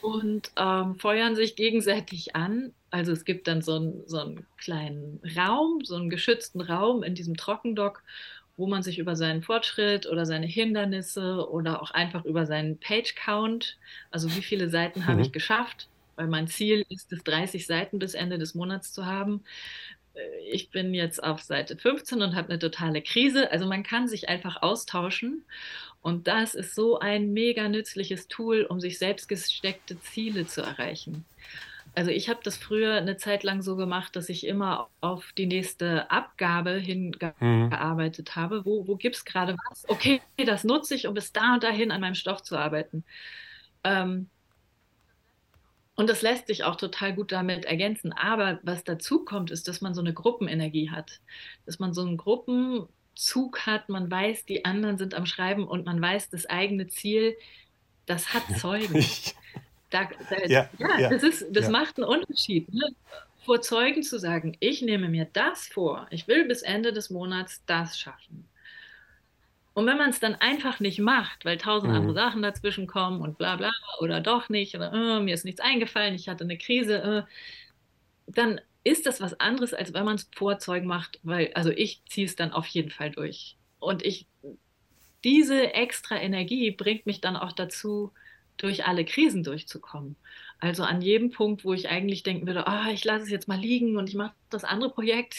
und 0.01 0.51
ähm, 0.57 0.95
feuern 0.95 1.35
sich 1.35 1.55
gegenseitig 1.55 2.35
an. 2.35 2.73
Also 2.91 3.13
es 3.13 3.23
gibt 3.25 3.47
dann 3.47 3.61
so, 3.61 3.79
ein, 3.79 4.03
so 4.05 4.19
einen 4.19 4.45
kleinen 4.57 5.21
Raum, 5.37 5.83
so 5.83 5.95
einen 5.95 6.09
geschützten 6.09 6.61
Raum 6.61 7.01
in 7.01 7.15
diesem 7.15 7.37
Trockendock, 7.37 8.03
wo 8.57 8.67
man 8.67 8.83
sich 8.83 8.99
über 8.99 9.15
seinen 9.15 9.41
Fortschritt 9.41 10.05
oder 10.05 10.25
seine 10.25 10.45
Hindernisse 10.45 11.49
oder 11.49 11.81
auch 11.81 11.91
einfach 11.91 12.25
über 12.25 12.45
seinen 12.45 12.77
Page-Count, 12.79 13.77
also 14.11 14.29
wie 14.35 14.41
viele 14.41 14.69
Seiten 14.69 15.01
mhm. 15.01 15.07
habe 15.07 15.21
ich 15.21 15.31
geschafft, 15.31 15.89
weil 16.15 16.27
mein 16.27 16.47
Ziel 16.47 16.85
ist 16.89 17.11
es, 17.11 17.23
30 17.23 17.65
Seiten 17.65 17.99
bis 17.99 18.13
Ende 18.13 18.37
des 18.37 18.53
Monats 18.53 18.93
zu 18.93 19.05
haben, 19.05 19.43
äh, 20.13 20.19
ich 20.51 20.69
bin 20.69 20.93
jetzt 20.93 21.23
auf 21.23 21.41
Seite 21.41 21.77
15 21.77 22.21
und 22.21 22.35
habe 22.35 22.49
eine 22.49 22.59
totale 22.59 23.01
Krise. 23.01 23.51
Also 23.51 23.65
man 23.65 23.83
kann 23.83 24.07
sich 24.07 24.29
einfach 24.29 24.61
austauschen. 24.61 25.43
Und 26.01 26.27
das 26.27 26.53
ist 26.53 26.75
so 26.75 26.99
ein 26.99 27.31
mega 27.33 27.69
nützliches 27.69 28.27
Tool, 28.27 28.63
um 28.63 28.79
sich 28.79 28.99
selbst 28.99 29.29
gesteckte 29.29 29.99
Ziele 30.01 30.45
zu 30.45 30.61
erreichen. 30.61 31.25
Also 31.95 32.09
ich 32.09 32.27
habe 32.27 32.39
das 32.43 32.57
früher 32.57 32.95
eine 32.95 33.17
Zeit 33.17 33.43
lang 33.43 33.61
so 33.61 33.75
gemacht, 33.75 34.15
dass 34.15 34.29
ich 34.29 34.47
immer 34.47 34.89
auf 34.99 35.31
die 35.33 35.45
nächste 35.45 36.09
Abgabe 36.09 36.71
hingearbeitet 36.71 38.29
mhm. 38.29 38.35
habe. 38.35 38.65
Wo, 38.65 38.87
wo 38.87 38.95
gibt 38.95 39.15
es 39.15 39.25
gerade 39.25 39.55
was? 39.69 39.87
Okay, 39.87 40.21
das 40.43 40.63
nutze 40.63 40.95
ich, 40.95 41.07
um 41.07 41.13
bis 41.13 41.31
da 41.33 41.53
und 41.53 41.63
dahin 41.63 41.91
an 41.91 42.01
meinem 42.01 42.15
Stoff 42.15 42.41
zu 42.41 42.57
arbeiten. 42.57 43.03
Ähm, 43.83 44.29
und 45.95 46.09
das 46.09 46.23
lässt 46.23 46.47
sich 46.47 46.63
auch 46.63 46.75
total 46.75 47.13
gut 47.13 47.31
damit 47.31 47.65
ergänzen. 47.65 48.11
Aber 48.13 48.59
was 48.63 48.83
dazu 48.83 49.23
kommt, 49.23 49.51
ist, 49.51 49.67
dass 49.67 49.81
man 49.81 49.93
so 49.93 50.01
eine 50.01 50.13
Gruppenenergie 50.13 50.89
hat. 50.89 51.19
Dass 51.67 51.77
man 51.77 51.93
so 51.93 52.01
einen 52.01 52.17
Gruppenzug 52.17 53.67
hat. 53.67 53.89
Man 53.89 54.09
weiß, 54.09 54.45
die 54.45 54.65
anderen 54.65 54.97
sind 54.97 55.13
am 55.13 55.27
Schreiben 55.27 55.67
und 55.67 55.85
man 55.85 56.01
weiß, 56.01 56.31
das 56.31 56.47
eigene 56.47 56.87
Ziel, 56.87 57.37
das 58.07 58.33
hat 58.33 58.43
Zeugen. 58.57 59.05
Da, 59.93 60.09
da, 60.29 60.45
ja, 60.47 60.69
ja, 60.79 60.99
ja, 60.99 61.09
das, 61.09 61.21
ist, 61.21 61.45
das 61.51 61.69
macht 61.69 61.97
einen 61.97 62.07
Unterschied. 62.07 62.73
Ne? 62.73 62.89
Vor 63.45 63.61
Zeugen 63.61 64.01
zu 64.01 64.17
sagen, 64.17 64.57
ich 64.59 64.81
nehme 64.81 65.07
mir 65.07 65.27
das 65.31 65.67
vor. 65.67 66.07
Ich 66.09 66.27
will 66.27 66.45
bis 66.45 66.63
Ende 66.63 66.93
des 66.93 67.11
Monats 67.11 67.61
das 67.67 67.99
schaffen. 67.99 68.45
Und 69.75 69.85
wenn 69.85 69.97
man 69.97 70.09
es 70.09 70.19
dann 70.19 70.35
einfach 70.35 70.79
nicht 70.79 70.99
macht, 70.99 71.45
weil 71.45 71.57
tausend 71.57 71.91
mhm. 71.91 71.97
andere 71.97 72.13
Sachen 72.15 72.41
dazwischen 72.41 72.87
kommen 72.87 73.21
und 73.21 73.37
bla 73.37 73.55
bla 73.55 73.71
oder 73.99 74.19
doch 74.19 74.49
nicht 74.49 74.75
oder 74.75 74.91
äh, 74.93 75.19
mir 75.19 75.33
ist 75.35 75.45
nichts 75.45 75.61
eingefallen, 75.61 76.15
ich 76.15 76.27
hatte 76.27 76.43
eine 76.43 76.57
Krise, 76.57 76.95
äh, 76.95 77.23
dann 78.27 78.61
ist 78.83 79.05
das 79.05 79.21
was 79.21 79.39
anderes, 79.39 79.73
als 79.73 79.93
wenn 79.93 80.05
man 80.05 80.15
es 80.15 80.29
vorzeug 80.35 80.83
macht, 80.85 81.19
weil, 81.23 81.51
also 81.53 81.69
ich 81.69 82.01
ziehe 82.07 82.25
es 82.25 82.35
dann 82.35 82.51
auf 82.51 82.65
jeden 82.67 82.89
Fall 82.89 83.11
durch. 83.11 83.57
Und 83.79 84.03
ich, 84.03 84.25
diese 85.23 85.73
extra 85.73 86.17
Energie 86.17 86.71
bringt 86.71 87.05
mich 87.05 87.21
dann 87.21 87.35
auch 87.35 87.51
dazu, 87.51 88.11
durch 88.57 88.85
alle 88.85 89.05
Krisen 89.05 89.43
durchzukommen. 89.43 90.15
Also 90.59 90.83
an 90.83 91.01
jedem 91.01 91.31
Punkt, 91.31 91.65
wo 91.65 91.73
ich 91.73 91.89
eigentlich 91.89 92.23
denken 92.23 92.47
würde, 92.47 92.65
oh, 92.67 92.91
ich 92.91 93.03
lasse 93.03 93.23
es 93.23 93.29
jetzt 93.29 93.47
mal 93.47 93.59
liegen 93.59 93.97
und 93.97 94.07
ich 94.07 94.15
mache 94.15 94.33
das 94.49 94.63
andere 94.63 94.91
Projekt. 94.91 95.35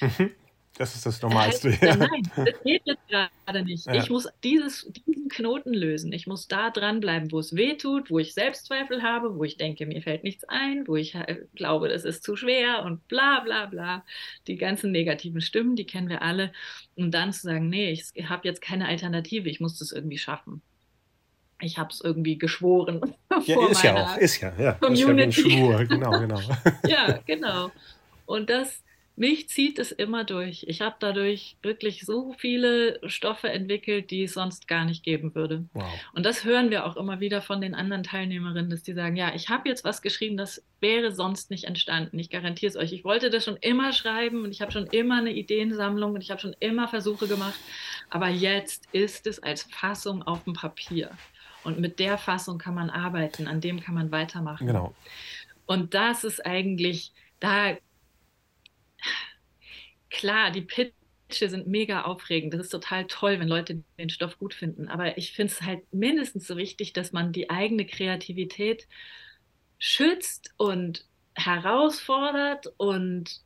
Mhm. 0.00 0.32
Das 0.78 0.94
ist 0.94 1.06
das 1.06 1.22
Normalste. 1.22 1.70
Äh, 1.70 1.86
ja. 1.86 1.96
Nein, 1.96 2.30
das 2.36 2.62
geht 2.62 2.82
jetzt 2.84 3.08
gerade 3.08 3.62
nicht. 3.64 3.86
Ja. 3.86 3.94
Ich 3.94 4.10
muss 4.10 4.28
dieses, 4.44 4.90
diesen 5.06 5.28
Knoten 5.28 5.72
lösen. 5.72 6.12
Ich 6.12 6.26
muss 6.26 6.48
da 6.48 6.70
dranbleiben, 6.70 7.32
wo 7.32 7.38
es 7.38 7.56
weh 7.56 7.74
tut, 7.74 8.10
wo 8.10 8.18
ich 8.18 8.34
Selbstzweifel 8.34 9.02
habe, 9.02 9.36
wo 9.38 9.44
ich 9.44 9.56
denke, 9.56 9.86
mir 9.86 10.02
fällt 10.02 10.24
nichts 10.24 10.44
ein, 10.44 10.86
wo 10.86 10.96
ich 10.96 11.14
äh, 11.14 11.44
glaube, 11.54 11.88
das 11.88 12.04
ist 12.04 12.22
zu 12.22 12.36
schwer 12.36 12.84
und 12.84 13.06
bla 13.08 13.40
bla 13.40 13.66
bla. 13.66 14.04
Die 14.46 14.56
ganzen 14.56 14.92
negativen 14.92 15.40
Stimmen, 15.40 15.76
die 15.76 15.86
kennen 15.86 16.08
wir 16.08 16.22
alle. 16.22 16.52
Und 16.94 17.12
dann 17.12 17.32
zu 17.32 17.42
sagen, 17.42 17.68
nee, 17.68 17.90
ich 17.90 18.28
habe 18.28 18.46
jetzt 18.46 18.60
keine 18.60 18.86
Alternative, 18.86 19.48
ich 19.48 19.60
muss 19.60 19.78
das 19.78 19.92
irgendwie 19.92 20.18
schaffen. 20.18 20.62
Ich 21.60 21.78
habe 21.78 21.90
es 21.90 22.00
irgendwie 22.00 22.38
geschworen. 22.38 23.00
Ja, 23.44 23.68
ist 23.68 23.82
ja 23.82 23.94
auch, 23.94 24.16
ist 24.16 24.40
ja, 24.40 24.52
ja. 24.58 24.72
Community. 24.72 25.28
Ist 25.28 25.46
ja 25.46 25.50
Schwur, 25.50 25.84
genau, 25.88 26.10
genau. 26.18 26.40
ja, 26.88 27.18
genau. 27.26 27.70
Und 28.24 28.48
das, 28.48 28.82
mich 29.14 29.50
zieht 29.50 29.78
es 29.78 29.92
immer 29.92 30.24
durch. 30.24 30.64
Ich 30.68 30.80
habe 30.80 30.96
dadurch 30.98 31.56
wirklich 31.62 32.06
so 32.06 32.34
viele 32.38 32.98
Stoffe 33.08 33.50
entwickelt, 33.50 34.10
die 34.10 34.24
es 34.24 34.32
sonst 34.32 34.68
gar 34.68 34.86
nicht 34.86 35.02
geben 35.02 35.34
würde. 35.34 35.66
Wow. 35.74 35.84
Und 36.14 36.24
das 36.24 36.44
hören 36.44 36.70
wir 36.70 36.86
auch 36.86 36.96
immer 36.96 37.20
wieder 37.20 37.42
von 37.42 37.60
den 37.60 37.74
anderen 37.74 38.04
Teilnehmerinnen, 38.04 38.70
dass 38.70 38.82
die 38.82 38.94
sagen, 38.94 39.16
ja, 39.16 39.34
ich 39.34 39.50
habe 39.50 39.68
jetzt 39.68 39.84
was 39.84 40.00
geschrieben, 40.00 40.38
das 40.38 40.64
wäre 40.80 41.12
sonst 41.12 41.50
nicht 41.50 41.64
entstanden. 41.64 42.18
Ich 42.18 42.30
garantiere 42.30 42.70
es 42.70 42.76
euch. 42.76 42.92
Ich 42.92 43.04
wollte 43.04 43.28
das 43.28 43.44
schon 43.44 43.58
immer 43.58 43.92
schreiben 43.92 44.44
und 44.44 44.50
ich 44.50 44.62
habe 44.62 44.72
schon 44.72 44.86
immer 44.86 45.18
eine 45.18 45.32
Ideensammlung 45.32 46.14
und 46.14 46.22
ich 46.22 46.30
habe 46.30 46.40
schon 46.40 46.56
immer 46.58 46.88
Versuche 46.88 47.28
gemacht. 47.28 47.60
Aber 48.08 48.28
jetzt 48.28 48.88
ist 48.92 49.26
es 49.26 49.42
als 49.42 49.64
Fassung 49.64 50.22
auf 50.22 50.44
dem 50.44 50.54
Papier. 50.54 51.10
Und 51.66 51.80
mit 51.80 51.98
der 51.98 52.16
Fassung 52.16 52.58
kann 52.58 52.76
man 52.76 52.90
arbeiten, 52.90 53.48
an 53.48 53.60
dem 53.60 53.80
kann 53.80 53.96
man 53.96 54.12
weitermachen. 54.12 54.68
Genau. 54.68 54.94
Und 55.66 55.94
das 55.94 56.22
ist 56.22 56.46
eigentlich, 56.46 57.12
da 57.40 57.76
klar, 60.10 60.52
die 60.52 60.60
Pitche 60.60 61.48
sind 61.48 61.66
mega 61.66 62.02
aufregend. 62.02 62.54
Das 62.54 62.60
ist 62.60 62.70
total 62.70 63.08
toll, 63.08 63.40
wenn 63.40 63.48
Leute 63.48 63.82
den 63.98 64.10
Stoff 64.10 64.38
gut 64.38 64.54
finden. 64.54 64.86
Aber 64.86 65.18
ich 65.18 65.32
finde 65.32 65.52
es 65.52 65.62
halt 65.62 65.92
mindestens 65.92 66.46
so 66.46 66.56
wichtig, 66.56 66.92
dass 66.92 67.12
man 67.12 67.32
die 67.32 67.50
eigene 67.50 67.84
Kreativität 67.84 68.86
schützt 69.80 70.54
und 70.58 71.04
herausfordert 71.34 72.68
und, 72.76 73.40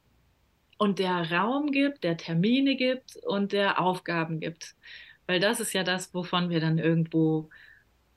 und 0.76 0.98
der 0.98 1.32
Raum 1.32 1.72
gibt, 1.72 2.04
der 2.04 2.18
Termine 2.18 2.76
gibt 2.76 3.16
und 3.24 3.52
der 3.52 3.80
Aufgaben 3.80 4.40
gibt. 4.40 4.74
Weil 5.26 5.40
das 5.40 5.58
ist 5.58 5.72
ja 5.72 5.84
das, 5.84 6.12
wovon 6.12 6.50
wir 6.50 6.60
dann 6.60 6.76
irgendwo 6.76 7.48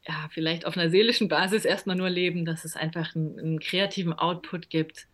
ja, 0.07 0.29
vielleicht 0.31 0.65
auf 0.65 0.77
einer 0.77 0.89
seelischen 0.89 1.27
Basis 1.27 1.65
erstmal 1.65 1.95
nur 1.95 2.09
leben, 2.09 2.45
dass 2.45 2.65
es 2.65 2.75
einfach 2.75 3.15
einen, 3.15 3.39
einen 3.39 3.59
kreativen 3.59 4.13
Output 4.13 4.69
gibt, 4.69 5.07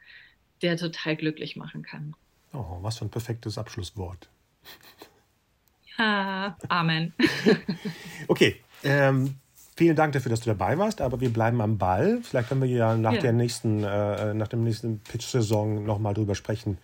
der 0.62 0.78
total 0.78 1.16
glücklich 1.16 1.56
machen 1.56 1.84
kann. 1.84 2.16
Oh, 2.54 2.80
was 2.82 2.98
für 2.98 3.06
ein 3.06 3.12
perfektes 3.12 3.58
Abschlusswort. 3.58 4.30
Ja, 5.98 6.58
Amen. 6.68 7.14
okay, 8.28 8.56
ähm, 8.84 9.36
vielen 9.76 9.96
Dank 9.96 10.14
dafür, 10.14 10.32
dass 10.32 10.40
du 10.40 10.50
dabei 10.50 10.78
warst, 10.78 11.02
aber 11.02 11.22
wir 11.22 11.32
bleiben 11.32 11.62
am 11.62 11.78
Ball. 11.78 12.20
Vielleicht 12.24 12.50
können 12.50 12.62
wir 12.62 12.70
ja 12.70 12.98
nach 12.98 13.14
ja. 13.14 13.22
der 13.22 13.34
nächsten, 13.34 13.84
äh, 13.84 14.34
nach 14.34 14.48
dem 14.48 14.64
nächsten 14.64 15.00
Pitch-Saison 15.00 15.86
nochmal 15.86 16.16
drüber 16.16 16.34
sprechen, 16.34 16.80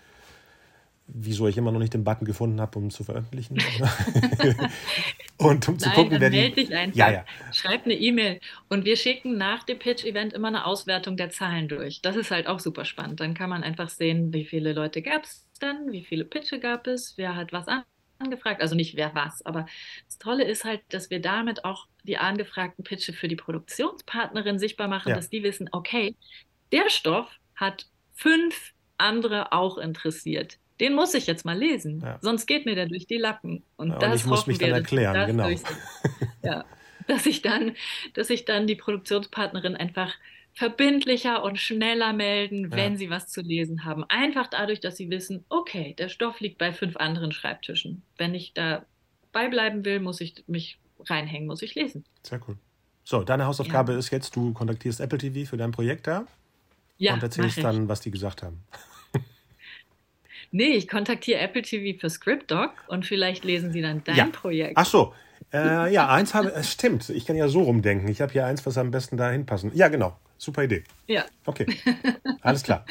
wieso 1.07 1.47
ich 1.47 1.57
immer 1.57 1.71
noch 1.71 1.79
nicht 1.79 1.93
den 1.93 2.03
Button 2.03 2.25
gefunden 2.25 2.61
habe, 2.61 2.77
um 2.77 2.91
zu 2.91 3.03
veröffentlichen. 3.03 3.57
und 5.37 5.67
um 5.67 5.77
zu 5.77 5.87
Nein, 5.87 5.95
gucken, 5.95 6.21
wer 6.21 6.29
die. 6.29 6.51
Dich 6.51 6.73
einfach. 6.73 6.97
Ja, 6.97 7.11
ja. 7.11 7.25
Schreib 7.51 7.85
eine 7.85 7.95
E-Mail. 7.95 8.39
Und 8.69 8.85
wir 8.85 8.95
schicken 8.95 9.37
nach 9.37 9.63
dem 9.63 9.79
Pitch-Event 9.79 10.33
immer 10.33 10.47
eine 10.47 10.65
Auswertung 10.65 11.17
der 11.17 11.29
Zahlen 11.29 11.67
durch. 11.67 12.01
Das 12.01 12.15
ist 12.15 12.31
halt 12.31 12.47
auch 12.47 12.59
super 12.59 12.85
spannend. 12.85 13.19
Dann 13.19 13.33
kann 13.33 13.49
man 13.49 13.63
einfach 13.63 13.89
sehen, 13.89 14.33
wie 14.33 14.45
viele 14.45 14.73
Leute 14.73 15.01
gab 15.01 15.23
es 15.23 15.45
dann, 15.59 15.91
wie 15.91 16.03
viele 16.03 16.25
Pitche 16.25 16.59
gab 16.59 16.87
es, 16.87 17.17
wer 17.17 17.35
hat 17.35 17.53
was 17.53 17.65
angefragt. 18.19 18.61
Also 18.61 18.75
nicht 18.75 18.95
wer 18.95 19.13
was, 19.15 19.45
aber 19.45 19.65
das 20.05 20.17
Tolle 20.17 20.43
ist 20.43 20.63
halt, 20.63 20.81
dass 20.89 21.09
wir 21.09 21.21
damit 21.21 21.65
auch 21.65 21.87
die 22.03 22.17
angefragten 22.17 22.83
Pitche 22.83 23.13
für 23.13 23.27
die 23.27 23.35
Produktionspartnerin 23.35 24.59
sichtbar 24.59 24.87
machen, 24.87 25.09
ja. 25.09 25.15
dass 25.15 25.29
die 25.29 25.43
wissen, 25.43 25.69
okay, 25.71 26.15
der 26.71 26.89
Stoff 26.89 27.29
hat 27.55 27.87
fünf 28.13 28.73
andere 28.97 29.51
auch 29.51 29.77
interessiert 29.77 30.57
den 30.79 30.93
muss 30.93 31.13
ich 31.13 31.27
jetzt 31.27 31.45
mal 31.45 31.57
lesen. 31.57 32.01
Ja. 32.01 32.19
Sonst 32.21 32.45
geht 32.45 32.65
mir 32.65 32.75
der 32.75 32.87
durch 32.87 33.07
die 33.07 33.17
Lappen. 33.17 33.63
Und, 33.77 33.91
ja, 33.91 33.99
das 33.99 34.09
und 34.09 34.15
ich 34.15 34.25
muss 34.25 34.47
mich 34.47 34.57
dann 34.57 34.71
erklären, 34.71 35.27
genau. 35.27 35.49
ja, 36.43 36.65
dass 37.07 37.25
ich 37.25 37.41
dann, 37.41 37.75
dass 38.13 38.29
ich 38.29 38.45
dann 38.45 38.67
die 38.67 38.75
Produktionspartnerin 38.75 39.75
einfach 39.75 40.13
verbindlicher 40.53 41.43
und 41.43 41.59
schneller 41.59 42.13
melden, 42.13 42.71
wenn 42.71 42.93
ja. 42.93 42.97
sie 42.97 43.09
was 43.09 43.27
zu 43.27 43.41
lesen 43.41 43.83
haben. 43.83 44.05
Einfach 44.05 44.47
dadurch, 44.47 44.79
dass 44.79 44.95
sie 44.95 45.09
wissen, 45.09 45.43
okay, 45.49 45.93
der 45.97 46.07
Stoff 46.07 46.39
liegt 46.39 46.57
bei 46.57 46.71
fünf 46.71 46.95
anderen 46.95 47.33
Schreibtischen. 47.33 48.03
Wenn 48.17 48.33
ich 48.33 48.53
da 48.53 48.85
beibleiben 49.33 49.83
will, 49.83 49.99
muss 49.99 50.21
ich 50.21 50.43
mich 50.47 50.79
reinhängen, 51.05 51.47
muss 51.47 51.61
ich 51.61 51.75
lesen. 51.75 52.05
Sehr 52.23 52.39
cool. 52.47 52.57
So, 53.03 53.23
deine 53.23 53.45
Hausaufgabe 53.45 53.93
ist 53.93 54.09
jetzt, 54.11 54.35
du 54.35 54.53
kontaktierst 54.53 55.01
Apple 55.01 55.19
TV 55.19 55.47
für 55.47 55.57
dein 55.57 55.71
Projekt 55.71 56.07
da 56.07 56.25
ja, 56.97 57.13
und 57.13 57.21
erzählst 57.21 57.61
dann, 57.63 57.89
was 57.89 57.99
die 57.99 58.11
gesagt 58.11 58.41
haben. 58.41 58.63
Nee, 60.55 60.71
ich 60.71 60.87
kontaktiere 60.87 61.39
Apple 61.39 61.61
TV 61.61 61.99
für 61.99 62.09
ScriptDoc 62.09 62.71
und 62.87 63.05
vielleicht 63.05 63.43
lesen 63.43 63.71
sie 63.71 63.81
dann 63.81 64.03
dein 64.03 64.15
ja. 64.15 64.25
Projekt. 64.27 64.73
Ach 64.75 64.85
so. 64.85 65.13
Äh, 65.53 65.93
ja, 65.93 66.09
eins 66.09 66.33
habe, 66.33 66.51
es 66.53 66.71
stimmt. 66.71 67.09
Ich 67.09 67.25
kann 67.25 67.35
ja 67.35 67.47
so 67.47 67.61
rumdenken. 67.61 68.09
Ich 68.09 68.21
habe 68.21 68.31
hier 68.31 68.45
eins, 68.45 68.65
was 68.65 68.77
am 68.77 68.91
besten 68.91 69.17
dahin 69.17 69.45
passen. 69.45 69.71
Ja, 69.75 69.89
genau. 69.89 70.17
Super 70.37 70.63
Idee. 70.63 70.83
Ja. 71.07 71.25
Okay. 71.45 71.65
Alles 72.41 72.63
klar. 72.63 72.85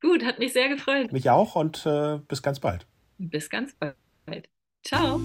Gut, 0.00 0.24
hat 0.24 0.38
mich 0.38 0.52
sehr 0.52 0.68
gefreut. 0.68 1.12
Mich 1.12 1.30
auch 1.30 1.56
und 1.56 1.84
äh, 1.86 2.18
bis 2.28 2.42
ganz 2.42 2.60
bald. 2.60 2.86
Bis 3.18 3.50
ganz 3.50 3.74
bald. 3.74 4.48
Ciao. 4.82 5.20